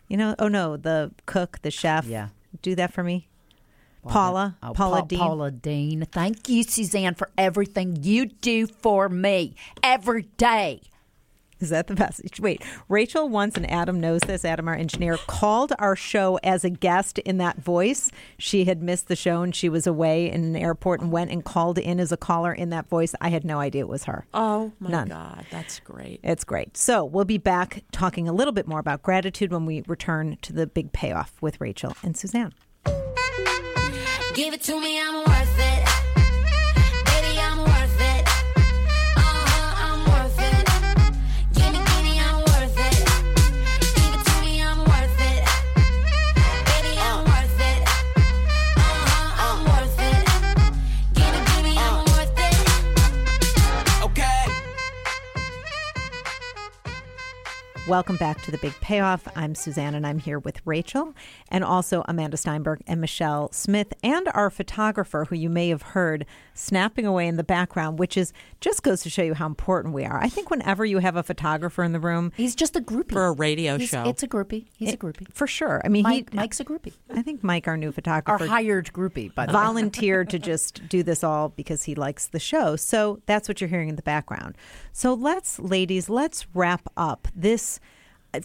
You 0.07 0.17
know, 0.17 0.33
oh 0.39 0.47
no, 0.47 0.75
the 0.75 1.11
cook, 1.27 1.59
the 1.61 1.69
chef. 1.69 2.05
Yeah. 2.05 2.29
do 2.63 2.73
that 2.75 2.91
for 2.91 3.03
me, 3.03 3.27
Paula, 4.07 4.57
Oh, 4.63 4.73
Paula 4.73 5.01
Pa- 5.01 5.05
Deen. 5.05 5.19
Paula 5.19 5.51
Deen. 5.51 6.07
Thank 6.11 6.49
you, 6.49 6.63
Suzanne, 6.63 7.13
for 7.13 7.29
everything 7.37 7.97
you 8.01 8.25
do 8.25 8.65
for 8.65 9.07
me 9.09 9.55
every 9.83 10.23
day. 10.37 10.81
Is 11.61 11.69
that 11.69 11.87
the 11.87 11.95
message? 11.95 12.39
Wait, 12.39 12.63
Rachel 12.87 13.27
once, 13.27 13.57
and 13.57 13.69
Adam 13.69 13.99
knows 13.99 14.21
this, 14.21 14.45
Adam, 14.45 14.67
our 14.67 14.75
engineer, 14.75 15.17
called 15.27 15.73
our 15.77 15.95
show 15.95 16.39
as 16.41 16.63
a 16.63 16.69
guest 16.69 17.19
in 17.19 17.37
that 17.39 17.57
voice. 17.57 18.11
She 18.37 18.63
had 18.63 18.81
missed 18.81 19.09
the 19.09 19.15
show 19.15 19.41
and 19.41 19.53
she 19.53 19.67
was 19.67 19.85
away 19.85 20.31
in 20.31 20.43
an 20.43 20.55
airport 20.55 21.01
and 21.01 21.11
went 21.11 21.31
and 21.31 21.43
called 21.43 21.77
in 21.77 21.99
as 21.99 22.11
a 22.13 22.17
caller 22.17 22.53
in 22.53 22.69
that 22.69 22.87
voice. 22.87 23.13
I 23.19 23.29
had 23.29 23.43
no 23.43 23.59
idea 23.59 23.81
it 23.81 23.89
was 23.89 24.05
her. 24.05 24.25
Oh 24.33 24.71
my 24.79 24.89
None. 24.89 25.09
God, 25.09 25.45
that's 25.51 25.79
great. 25.81 26.21
It's 26.23 26.45
great. 26.45 26.77
So 26.77 27.03
we'll 27.03 27.25
be 27.25 27.37
back 27.37 27.83
talking 27.91 28.29
a 28.29 28.33
little 28.33 28.53
bit 28.53 28.67
more 28.67 28.79
about 28.79 29.03
gratitude 29.03 29.51
when 29.51 29.65
we 29.65 29.83
return 29.87 30.37
to 30.43 30.53
the 30.53 30.65
big 30.65 30.93
payoff 30.93 31.33
with 31.41 31.59
Rachel 31.59 31.95
and 32.03 32.15
Suzanne. 32.15 32.53
Give 34.33 34.53
it 34.53 34.61
to 34.63 34.79
me, 34.79 35.01
I'm 35.01 35.25
worth 35.25 35.48
Welcome 57.89 58.17
back 58.17 58.43
to 58.43 58.51
the 58.51 58.59
Big 58.59 58.73
Payoff. 58.81 59.27
I'm 59.35 59.55
Suzanne 59.55 59.95
and 59.95 60.05
I'm 60.05 60.19
here 60.19 60.37
with 60.37 60.61
Rachel 60.63 61.15
and 61.47 61.63
also 61.63 62.03
Amanda 62.07 62.37
Steinberg 62.37 62.83
and 62.85 63.01
Michelle 63.01 63.51
Smith 63.51 63.95
and 64.03 64.27
our 64.35 64.51
photographer 64.51 65.25
who 65.25 65.35
you 65.35 65.49
may 65.49 65.69
have 65.69 65.81
heard 65.81 66.27
snapping 66.59 67.05
away 67.05 67.27
in 67.27 67.37
the 67.37 67.43
background, 67.43 67.97
which 67.99 68.17
is 68.17 68.33
just 68.59 68.83
goes 68.83 69.01
to 69.03 69.09
show 69.09 69.23
you 69.23 69.33
how 69.33 69.45
important 69.45 69.93
we 69.93 70.03
are. 70.05 70.21
I 70.21 70.27
think 70.29 70.49
whenever 70.51 70.83
you 70.85 70.99
have 70.99 71.15
a 71.15 71.23
photographer 71.23 71.83
in 71.83 71.93
the 71.93 71.99
room, 71.99 72.31
He's 72.35 72.55
just 72.55 72.75
a 72.75 72.81
groupie. 72.81 73.13
For 73.13 73.27
a 73.27 73.31
radio 73.31 73.77
He's- 73.77 73.89
show. 73.89 74.03
It's 74.03 74.23
a 74.23 74.27
groupie. 74.27 74.65
He's 74.77 74.93
a 74.93 74.97
groupie. 74.97 75.27
for 75.33 75.47
sure. 75.47 75.81
I 75.85 75.87
mean, 75.87 76.03
Mike, 76.03 76.29
he, 76.31 76.35
Mike's 76.35 76.59
a 76.59 76.65
groupie. 76.65 76.93
I 77.13 77.21
think 77.21 77.43
Mike, 77.43 77.67
our 77.67 77.77
new 77.77 77.91
photographer, 77.91 78.43
Our 78.43 78.49
hired 78.49 78.91
groupie, 78.93 79.33
by 79.33 79.45
the 79.45 79.53
volunteered 79.53 80.29
to 80.31 80.39
just 80.51 80.87
do 80.89 81.01
this 81.03 81.23
all 81.23 81.49
because 81.49 81.83
he 81.83 81.95
likes 81.95 82.27
the 82.27 82.39
show. 82.39 82.75
So 82.75 83.21
that's 83.25 83.47
what 83.47 83.61
you're 83.61 83.69
hearing 83.69 83.89
in 83.89 83.95
the 83.95 84.01
background. 84.01 84.55
So 84.91 85.13
let's, 85.13 85.59
ladies, 85.59 86.09
let's 86.09 86.45
wrap 86.53 86.87
up 86.97 87.27
this. 87.35 87.79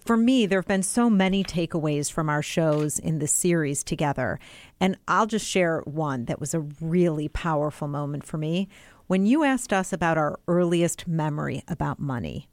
For 0.03 0.17
me, 0.17 0.47
there 0.47 0.61
have 0.61 0.69
been 0.69 0.83
so 0.83 1.11
many 1.11 1.45
takeaways 1.45 2.11
from 2.11 2.31
our 2.31 2.43
shows 2.43 2.99
in 2.99 3.19
this 3.19 3.33
series 3.33 3.85
together. 3.85 4.41
And 4.81 4.97
I'll 5.07 5.27
just 5.27 5.47
share 5.47 5.81
one 5.81 6.25
that 6.25 6.41
was 6.41 6.55
a 6.55 6.61
really 6.81 7.29
powerful 7.29 7.87
moment 7.87 8.25
for 8.25 8.39
me. 8.39 8.69
When 9.07 9.27
you 9.27 9.45
asked 9.45 9.73
us 9.73 9.93
about 9.93 10.17
our 10.17 10.41
earliest 10.49 11.07
memory 11.07 11.63
about 11.69 12.01
money, 12.01 12.49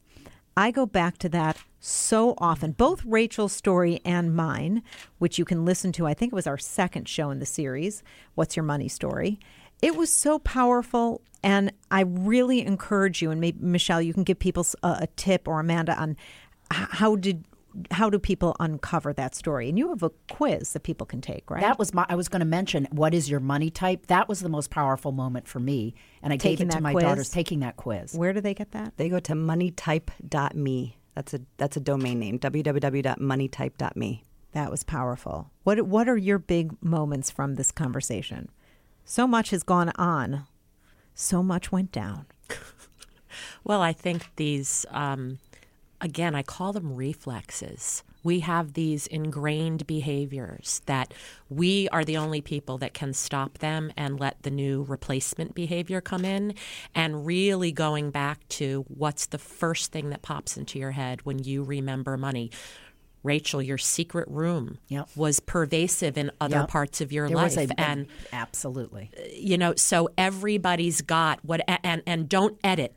I 0.58 0.72
go 0.72 0.86
back 0.86 1.18
to 1.20 1.30
that 1.30 1.58
so 1.80 2.34
often, 2.38 2.74
both 2.74 3.06
Rachel's 3.06 3.54
story 3.54 4.02
and 4.04 4.36
mine, 4.36 4.84
which 5.18 5.40
you 5.40 5.46
can 5.46 5.64
listen 5.64 5.94
to. 5.94 6.06
I 6.06 6.14
think 6.14 6.34
it 6.34 6.36
was 6.36 6.48
our 6.48 6.58
second 6.58 7.08
show 7.08 7.32
in 7.32 7.40
the 7.40 7.46
series, 7.46 8.04
What's 8.36 8.58
Your 8.58 8.66
Money 8.66 8.90
Story. 8.90 9.40
It 9.82 9.96
was 9.96 10.14
so 10.14 10.38
powerful. 10.40 11.22
And 11.44 11.72
I 11.90 12.02
really 12.02 12.64
encourage 12.64 13.22
you, 13.22 13.32
and 13.32 13.42
maybe 13.42 13.58
Michelle, 13.62 14.02
you 14.02 14.14
can 14.14 14.24
give 14.24 14.38
people 14.38 14.68
a 14.84 15.08
tip 15.16 15.48
or 15.48 15.60
Amanda 15.60 16.00
on 16.00 16.18
how 16.72 17.16
did 17.16 17.46
how 17.90 18.10
do 18.10 18.20
people 18.20 18.56
uncover 18.60 19.14
that 19.14 19.34
story? 19.34 19.70
And 19.70 19.78
you 19.78 19.90
have 19.90 20.04
a 20.04 20.10
quiz 20.30 20.74
that 20.74 20.84
people 20.84 21.08
can 21.08 21.22
take, 21.22 21.50
right? 21.50 21.62
That 21.62 21.80
was 21.80 21.94
my. 21.94 22.06
I 22.10 22.16
was 22.16 22.28
going 22.28 22.42
to 22.42 22.46
mention 22.46 22.88
what 22.92 23.14
is 23.14 23.30
your 23.30 23.40
money 23.40 23.70
type. 23.70 24.08
That 24.08 24.28
was 24.28 24.42
the 24.42 24.50
most 24.50 24.70
powerful 24.70 25.12
moment 25.12 25.48
for 25.48 25.60
me, 25.60 25.94
and 26.22 26.34
I 26.34 26.38
Taking 26.38 26.58
gave 26.58 26.68
it 26.68 26.72
to 26.72 26.76
that 26.78 26.84
my 26.84 26.92
quiz? 26.92 27.04
daughters 27.04 27.30
taking 27.30 27.60
that 27.62 27.78
quiz. 27.78 28.14
Where 28.14 28.34
do 28.34 28.42
they 28.42 28.54
get 28.54 28.72
that? 28.72 28.98
They 28.98 29.08
go 29.10 29.20
to 29.20 29.34
moneytype.me. 29.34 30.98
That's 31.16 31.34
a 31.34 31.42
that's 31.58 31.78
a 31.78 31.82
domain 31.82 32.20
name. 32.20 32.40
www.moneytype.me. 32.40 34.26
That 34.54 34.70
was 34.70 34.84
powerful. 34.84 35.52
What 35.64 35.82
what 35.84 36.10
are 36.10 36.18
your 36.18 36.40
big 36.40 36.74
moments 36.84 37.32
from 37.32 37.56
this 37.56 37.72
conversation? 37.72 38.50
So 39.06 39.28
much 39.28 39.50
has 39.52 39.64
gone 39.64 39.92
on. 39.96 40.46
So 41.14 41.42
much 41.44 41.72
went 41.72 41.92
down. 41.92 42.26
Well, 43.64 43.82
I 43.82 43.94
think 43.94 44.26
these, 44.36 44.86
um, 44.90 45.40
again, 46.02 46.36
I 46.36 46.44
call 46.44 46.74
them 46.74 46.94
reflexes. 46.96 48.04
We 48.24 48.42
have 48.42 48.74
these 48.74 49.08
ingrained 49.08 49.88
behaviors 49.88 50.82
that 50.86 51.14
we 51.50 51.88
are 51.90 52.04
the 52.04 52.18
only 52.18 52.42
people 52.42 52.78
that 52.80 52.94
can 52.94 53.14
stop 53.14 53.60
them 53.60 53.92
and 53.98 54.20
let 54.20 54.44
the 54.44 54.52
new 54.52 54.84
replacement 54.84 55.56
behavior 55.56 56.02
come 56.02 56.26
in. 56.26 56.54
And 56.94 57.26
really 57.26 57.72
going 57.72 58.12
back 58.12 58.48
to 58.50 58.86
what's 58.90 59.26
the 59.28 59.38
first 59.40 59.92
thing 59.92 60.10
that 60.10 60.22
pops 60.22 60.58
into 60.58 60.78
your 60.78 60.92
head 60.92 61.22
when 61.26 61.40
you 61.44 61.64
remember 61.64 62.18
money. 62.18 62.52
Rachel, 63.24 63.62
your 63.62 63.78
secret 63.78 64.28
room 64.30 64.80
Yep. 64.88 65.10
was 65.16 65.40
pervasive 65.40 66.18
in 66.18 66.32
other 66.42 66.58
Yep. 66.62 66.68
parts 66.70 67.02
of 67.02 67.12
your 67.12 67.28
There 67.28 67.38
life, 67.38 67.56
a, 67.56 67.80
and 67.80 68.08
absolutely. 68.34 69.12
Uh, 69.16 69.22
you 69.36 69.58
know, 69.60 69.76
so 69.76 70.10
everybody's 70.18 71.02
got 71.02 71.40
what, 71.46 71.62
and 71.84 72.02
and 72.08 72.28
don't 72.28 72.60
edit 72.64 72.96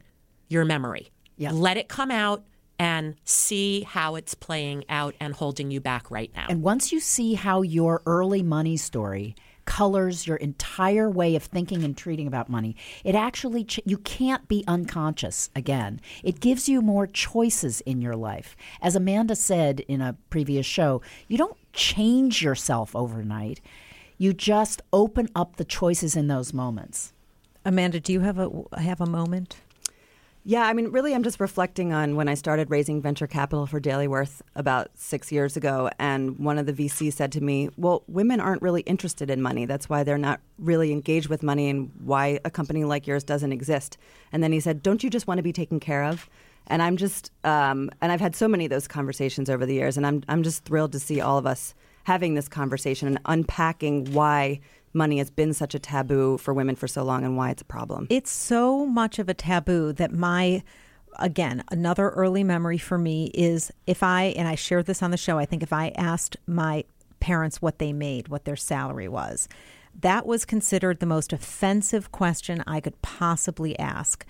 your 0.48 0.64
memory. 0.64 1.10
Yeah. 1.36 1.50
Let 1.52 1.76
it 1.76 1.88
come 1.88 2.10
out 2.10 2.42
and 2.78 3.14
see 3.24 3.82
how 3.82 4.14
it's 4.14 4.34
playing 4.34 4.84
out 4.88 5.14
and 5.20 5.34
holding 5.34 5.70
you 5.70 5.80
back 5.80 6.10
right 6.10 6.30
now. 6.34 6.46
And 6.48 6.62
once 6.62 6.92
you 6.92 7.00
see 7.00 7.34
how 7.34 7.62
your 7.62 8.02
early 8.06 8.42
money 8.42 8.76
story 8.76 9.36
colors 9.64 10.26
your 10.26 10.36
entire 10.36 11.08
way 11.08 11.36
of 11.36 11.42
thinking 11.42 11.84
and 11.84 11.96
treating 11.96 12.26
about 12.26 12.48
money, 12.48 12.76
it 13.02 13.14
actually 13.14 13.64
ch- 13.64 13.80
you 13.84 13.98
can't 13.98 14.46
be 14.48 14.64
unconscious 14.66 15.50
again. 15.54 16.00
It 16.22 16.40
gives 16.40 16.68
you 16.68 16.82
more 16.82 17.06
choices 17.06 17.80
in 17.82 18.00
your 18.00 18.16
life. 18.16 18.56
As 18.82 18.96
Amanda 18.96 19.36
said 19.36 19.80
in 19.80 20.00
a 20.00 20.16
previous 20.30 20.66
show, 20.66 21.00
you 21.28 21.38
don't 21.38 21.56
change 21.72 22.42
yourself 22.42 22.94
overnight. 22.94 23.60
You 24.18 24.32
just 24.32 24.82
open 24.92 25.28
up 25.34 25.56
the 25.56 25.64
choices 25.64 26.14
in 26.16 26.28
those 26.28 26.52
moments. 26.52 27.12
Amanda, 27.64 27.98
do 27.98 28.12
you 28.12 28.20
have 28.20 28.38
a 28.38 28.50
have 28.78 29.00
a 29.00 29.06
moment? 29.06 29.56
Yeah, 30.46 30.66
I 30.66 30.74
mean, 30.74 30.88
really, 30.88 31.14
I'm 31.14 31.22
just 31.22 31.40
reflecting 31.40 31.94
on 31.94 32.16
when 32.16 32.28
I 32.28 32.34
started 32.34 32.70
raising 32.70 33.00
venture 33.00 33.26
capital 33.26 33.66
for 33.66 33.80
Daily 33.80 34.06
Worth 34.06 34.42
about 34.54 34.90
six 34.92 35.32
years 35.32 35.56
ago. 35.56 35.88
And 35.98 36.38
one 36.38 36.58
of 36.58 36.66
the 36.66 36.74
VCs 36.74 37.14
said 37.14 37.32
to 37.32 37.40
me, 37.40 37.70
Well, 37.78 38.04
women 38.08 38.40
aren't 38.40 38.60
really 38.60 38.82
interested 38.82 39.30
in 39.30 39.40
money. 39.40 39.64
That's 39.64 39.88
why 39.88 40.04
they're 40.04 40.18
not 40.18 40.40
really 40.58 40.92
engaged 40.92 41.28
with 41.28 41.42
money 41.42 41.70
and 41.70 41.90
why 41.98 42.40
a 42.44 42.50
company 42.50 42.84
like 42.84 43.06
yours 43.06 43.24
doesn't 43.24 43.52
exist. 43.52 43.96
And 44.32 44.42
then 44.42 44.52
he 44.52 44.60
said, 44.60 44.82
Don't 44.82 45.02
you 45.02 45.08
just 45.08 45.26
want 45.26 45.38
to 45.38 45.42
be 45.42 45.52
taken 45.52 45.80
care 45.80 46.04
of? 46.04 46.28
And 46.66 46.82
I'm 46.82 46.98
just, 46.98 47.32
um, 47.44 47.90
and 48.02 48.12
I've 48.12 48.20
had 48.20 48.36
so 48.36 48.46
many 48.46 48.66
of 48.66 48.70
those 48.70 48.86
conversations 48.86 49.48
over 49.48 49.64
the 49.64 49.74
years. 49.74 49.96
And 49.96 50.06
I'm, 50.06 50.22
I'm 50.28 50.42
just 50.42 50.64
thrilled 50.64 50.92
to 50.92 51.00
see 51.00 51.22
all 51.22 51.38
of 51.38 51.46
us 51.46 51.74
having 52.04 52.34
this 52.34 52.48
conversation 52.48 53.08
and 53.08 53.18
unpacking 53.24 54.12
why 54.12 54.60
money 54.94 55.18
has 55.18 55.30
been 55.30 55.52
such 55.52 55.74
a 55.74 55.78
taboo 55.78 56.38
for 56.38 56.54
women 56.54 56.76
for 56.76 56.88
so 56.88 57.02
long 57.02 57.24
and 57.24 57.36
why 57.36 57.50
it's 57.50 57.62
a 57.62 57.66
problem. 57.66 58.06
It's 58.10 58.30
so 58.30 58.86
much 58.86 59.18
of 59.18 59.28
a 59.28 59.34
taboo 59.34 59.92
that 59.94 60.12
my 60.12 60.62
again, 61.18 61.62
another 61.70 62.10
early 62.10 62.42
memory 62.42 62.78
for 62.78 62.98
me 62.98 63.30
is 63.34 63.72
if 63.86 64.02
I 64.02 64.24
and 64.36 64.48
I 64.48 64.54
shared 64.54 64.86
this 64.86 65.02
on 65.02 65.10
the 65.10 65.16
show, 65.16 65.38
I 65.38 65.46
think 65.46 65.62
if 65.62 65.72
I 65.72 65.88
asked 65.90 66.36
my 66.46 66.84
parents 67.20 67.62
what 67.62 67.78
they 67.78 67.92
made, 67.92 68.28
what 68.28 68.44
their 68.44 68.56
salary 68.56 69.08
was, 69.08 69.48
that 70.00 70.26
was 70.26 70.44
considered 70.44 70.98
the 70.98 71.06
most 71.06 71.32
offensive 71.32 72.10
question 72.10 72.64
I 72.66 72.80
could 72.80 73.00
possibly 73.02 73.78
ask. 73.78 74.26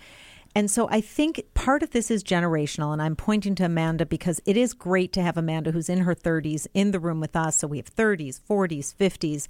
And 0.55 0.70
so 0.70 0.88
I 0.88 1.00
think 1.00 1.42
part 1.55 1.83
of 1.83 1.90
this 1.90 2.11
is 2.11 2.22
generational, 2.22 2.92
and 2.92 3.03
I'm 3.03 3.16
pointing 3.16 3.57
to 3.57 3.64
Amanda 3.64 4.07
because 4.07 4.40
it 4.46 4.57
is 4.57 4.72
great 4.72 5.12
to 5.14 5.22
have 5.22 5.37
Amanda, 5.37 5.72
who's 5.72 5.88
in 5.88 6.03
her 6.03 6.14
30s, 6.14 6.68
in 6.74 6.92
the 6.92 7.00
room 7.00 7.18
with 7.18 7.35
us. 7.35 7.57
So 7.57 7.66
we 7.66 7.79
have 7.79 7.92
30s, 7.92 8.40
40s, 8.48 8.94
50s 8.94 9.48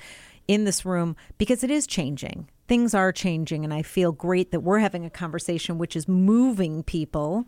in 0.49 0.65
this 0.65 0.85
room 0.85 1.17
because 1.39 1.65
it 1.65 1.71
is 1.71 1.87
changing. 1.87 2.49
Things 2.67 2.95
are 2.95 3.13
changing, 3.13 3.65
and 3.65 3.75
I 3.75 3.83
feel 3.83 4.13
great 4.13 4.51
that 4.51 4.61
we're 4.61 4.79
having 4.79 5.05
a 5.05 5.11
conversation 5.11 5.77
which 5.79 5.97
is 5.97 6.09
moving 6.09 6.83
people 6.83 7.47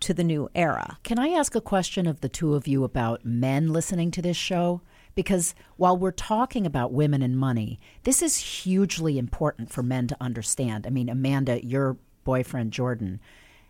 to 0.00 0.14
the 0.14 0.24
new 0.24 0.48
era. 0.54 0.98
Can 1.02 1.18
I 1.18 1.28
ask 1.28 1.54
a 1.54 1.60
question 1.60 2.06
of 2.06 2.20
the 2.20 2.28
two 2.28 2.54
of 2.54 2.68
you 2.68 2.84
about 2.84 3.24
men 3.24 3.72
listening 3.72 4.10
to 4.12 4.22
this 4.22 4.36
show? 4.36 4.80
Because 5.14 5.54
while 5.76 5.96
we're 5.96 6.12
talking 6.12 6.64
about 6.64 6.92
women 6.92 7.22
and 7.22 7.36
money, 7.36 7.80
this 8.04 8.22
is 8.22 8.36
hugely 8.36 9.18
important 9.18 9.70
for 9.72 9.82
men 9.82 10.06
to 10.08 10.16
understand. 10.20 10.86
I 10.86 10.90
mean, 10.90 11.08
Amanda, 11.08 11.64
your 11.64 11.96
boyfriend 12.22 12.72
Jordan 12.72 13.18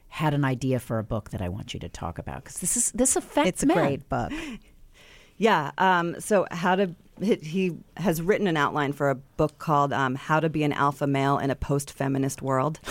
had 0.09 0.35
an 0.35 0.45
idea 0.45 0.79
for 0.81 0.99
a 0.99 1.05
book 1.05 1.31
that 1.31 1.41
I 1.41 1.49
want 1.49 1.73
you 1.73 1.81
to 1.81 1.89
talk 1.89 2.19
about 2.19 2.45
because 2.45 2.59
this 2.59 2.77
is 2.77 2.93
this 2.93 3.15
affects 3.17 3.49
It's 3.49 3.63
a 3.63 3.67
men. 3.67 3.77
great 3.77 4.09
book. 4.09 4.33
Yeah. 5.39 5.71
Um, 5.79 6.21
so 6.21 6.47
how 6.51 6.75
to 6.77 6.95
he, 7.21 7.35
he 7.37 7.77
has 7.97 8.21
written 8.23 8.47
an 8.47 8.57
outline 8.57 8.93
for 8.93 9.11
a 9.11 9.15
book 9.15 9.59
called 9.59 9.93
um, 9.93 10.15
"How 10.15 10.39
to 10.41 10.49
Be 10.49 10.63
an 10.65 10.73
Alpha 10.73 11.07
Male 11.07 11.39
in 11.39 11.51
a 11.51 11.57
Post-Feminist 11.57 12.43
World." 12.43 12.81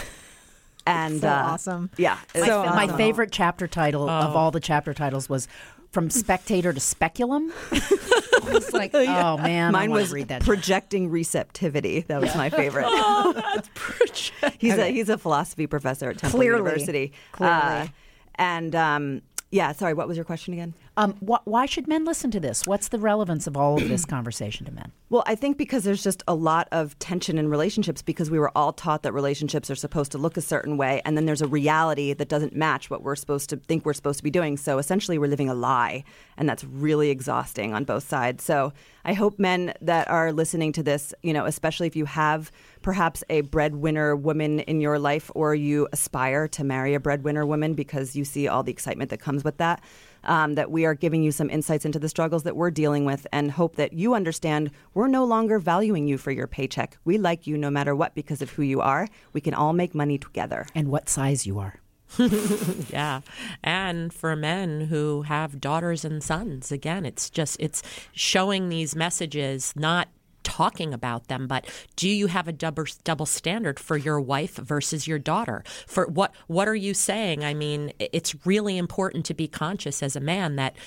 And 0.86 1.20
So 1.20 1.28
uh, 1.28 1.32
awesome. 1.50 1.90
Yeah. 1.98 2.18
So 2.34 2.40
My 2.40 2.46
phenomenal. 2.86 2.98
favorite 2.98 3.32
chapter 3.34 3.68
title 3.68 4.10
of 4.10 4.34
Oh. 4.34 4.38
all 4.38 4.52
the 4.52 4.62
chapter 4.62 4.94
titles 4.94 5.28
was 5.28 5.50
"From 5.92 6.10
Spectator 6.10 6.72
to 6.72 6.80
Speculum." 6.80 7.52
I 7.74 8.50
was 8.54 8.72
like, 8.72 8.92
oh 8.96 9.38
man, 9.38 9.74
Mine 9.74 9.90
wanna 9.90 10.04
was 10.04 10.14
read 10.14 10.30
that. 10.30 10.44
projecting 10.44 11.10
receptivity. 11.10 12.06
That 12.08 12.22
was 12.22 12.34
my 12.36 12.50
favorite. 12.50 12.86
oh, 12.88 13.34
that's 13.36 13.70
project. 13.74 14.56
he's 14.60 14.78
a 14.78 14.86
he's 14.88 15.10
a 15.10 15.18
philosophy 15.18 15.68
professor 15.68 16.10
at 16.10 16.20
Temple 16.20 16.40
Clearly. 16.40 16.58
University. 16.60 17.12
Clearly. 17.34 17.54
Uh, 17.54 17.88
and 18.36 18.74
um, 18.74 19.22
yeah, 19.52 19.74
sorry, 19.74 19.94
what 19.94 20.08
was 20.08 20.16
your 20.16 20.24
question 20.24 20.54
again? 20.54 20.74
Um, 20.98 21.14
wh- 21.20 21.46
why 21.46 21.68
should 21.68 21.88
men 21.88 22.06
listen 22.06 22.32
to 22.32 22.40
this? 22.40 22.66
What's 22.66 22.88
the 22.88 22.98
relevance 22.98 23.46
of 23.46 23.56
all 23.56 23.78
of 23.78 23.88
this 23.88 24.04
conversation 24.16 24.66
to 24.66 24.72
men? 24.72 24.92
Well, 25.10 25.24
I 25.28 25.36
think 25.36 25.58
because 25.58 25.84
there's 25.84 26.04
just 26.04 26.24
a 26.28 26.34
lot 26.34 26.68
of 26.72 26.98
tension 26.98 27.38
in 27.38 27.50
relationships 27.50 28.02
because 28.02 28.32
we 28.32 28.40
were 28.40 28.52
all 28.58 28.74
taught 28.74 29.04
that 29.04 29.14
relationships 29.14 29.70
are 29.70 29.76
supposed 29.76 30.12
to 30.14 30.18
look 30.18 30.38
a 30.38 30.42
certain 30.42 30.76
way, 30.76 31.04
and 31.06 31.16
then 31.16 31.28
there's 31.28 31.44
a 31.44 31.48
reality 31.48 32.14
that 32.14 32.28
doesn't 32.28 32.56
match 32.56 32.90
what 32.90 33.04
we're 33.04 33.16
supposed 33.16 33.50
to 33.52 33.58
think 33.58 33.86
we're 33.86 33.94
supposed 33.94 34.18
to 34.18 34.24
be 34.24 34.32
doing. 34.32 34.58
So 34.58 34.80
essentially, 34.80 35.20
we're 35.20 35.30
living 35.30 35.50
a 35.50 35.54
lie, 35.54 36.04
and 36.36 36.50
that's 36.50 36.64
really 36.64 37.12
exhausting 37.12 37.76
on 37.76 37.84
both 37.84 38.08
sides. 38.08 38.44
So 38.44 38.74
I 39.06 39.14
hope 39.14 39.38
men 39.38 39.74
that 39.82 40.10
are 40.10 40.34
listening 40.34 40.72
to 40.74 40.84
this, 40.84 41.14
you 41.22 41.32
know, 41.32 41.46
especially 41.46 41.86
if 41.86 41.96
you 41.96 42.06
have 42.06 42.52
perhaps 42.82 43.24
a 43.30 43.42
breadwinner 43.42 44.16
woman 44.16 44.62
in 44.62 44.82
your 44.82 44.98
life 44.98 45.30
or 45.36 45.54
you 45.54 45.88
aspire 45.94 46.48
to 46.48 46.64
marry 46.64 46.96
a 46.96 47.00
breadwinner 47.00 47.46
woman 47.46 47.76
because 47.76 48.16
you 48.16 48.26
see 48.26 48.48
all 48.48 48.64
the 48.64 48.72
excitement 48.72 49.12
that 49.12 49.20
comes 49.20 49.44
with 49.44 49.58
that 49.58 49.82
um, 50.24 50.56
that 50.56 50.72
we 50.72 50.86
are 50.86 50.94
giving 50.94 51.24
you 51.24 51.32
some 51.32 51.50
insights 51.50 51.86
into 51.86 52.00
the 52.00 52.10
struggles 52.10 52.44
that 52.44 52.56
we're 52.56 52.72
dealing 52.72 53.06
with 53.06 53.26
and 53.32 53.52
hope 53.52 53.76
that 53.76 53.94
you 53.94 54.14
understand 54.14 54.72
we're 54.94 55.08
no 55.08 55.26
longer 55.26 55.60
valuing 55.60 56.08
you 56.08 56.18
for 56.18 56.32
your 56.32 56.48
paycheck. 56.48 56.98
We 57.06 57.18
like 57.18 57.48
you 57.48 57.58
no 57.58 57.70
matter 57.70 57.96
what 57.96 58.16
because 58.16 58.42
of 58.42 58.52
who 58.52 58.64
you 58.64 58.82
are. 58.82 59.08
We 59.34 59.42
can 59.42 59.54
all 59.54 59.74
make 59.74 59.96
money 59.96 60.18
together. 60.18 60.68
And 60.76 60.90
what 60.90 61.10
size 61.10 61.46
you 61.46 61.60
are? 61.60 61.80
Yeah. 62.90 63.22
And 63.64 64.14
for 64.14 64.36
men 64.36 64.82
who 64.82 65.24
have 65.24 65.60
daughters 65.60 66.06
and 66.06 66.24
sons, 66.24 66.72
again, 66.72 67.06
it's 67.06 67.30
just 67.30 67.58
it's 67.60 67.84
showing 68.14 68.70
these 68.70 68.96
messages 68.96 69.74
not 69.76 70.08
talking 70.48 70.94
about 70.94 71.28
them 71.28 71.46
but 71.46 71.66
do 71.98 72.08
you 72.08 72.28
have 72.28 72.48
a 72.48 72.54
double 72.54 72.86
double 73.04 73.26
standard 73.26 73.78
for 73.78 73.98
your 73.98 74.22
wife 74.22 74.56
versus 74.56 75.06
your 75.06 75.20
daughter? 75.20 75.62
For 75.86 76.08
what 76.08 76.34
what 76.48 76.70
are 76.70 76.76
you 76.76 76.94
saying? 76.94 77.44
I 77.44 77.54
mean 77.54 77.92
it's 78.00 78.34
really 78.46 78.78
important 78.78 79.26
to 79.26 79.34
be 79.34 79.50
conscious 79.50 80.02
as 80.02 80.16
a 80.16 80.22
man 80.22 80.56
that 80.56 80.78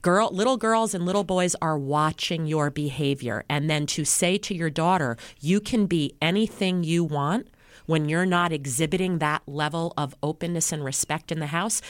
girl 0.00 0.28
little 0.30 0.56
girls 0.56 0.94
and 0.94 1.04
little 1.04 1.24
boys 1.24 1.56
are 1.60 1.76
watching 1.76 2.46
your 2.46 2.70
behavior. 2.70 3.44
And 3.48 3.68
then 3.68 3.84
to 3.86 4.04
say 4.04 4.38
to 4.38 4.54
your 4.54 4.70
daughter 4.70 5.16
you 5.40 5.60
can 5.60 5.86
be 5.86 6.14
anything 6.22 6.84
you 6.84 7.02
want 7.02 7.48
when 7.86 8.08
you're 8.08 8.26
not 8.26 8.52
exhibiting 8.52 9.18
that 9.18 9.42
level 9.48 9.92
of 9.96 10.14
openness 10.22 10.70
and 10.70 10.84
respect 10.84 11.32
in 11.32 11.40
the 11.40 11.46
house, 11.46 11.82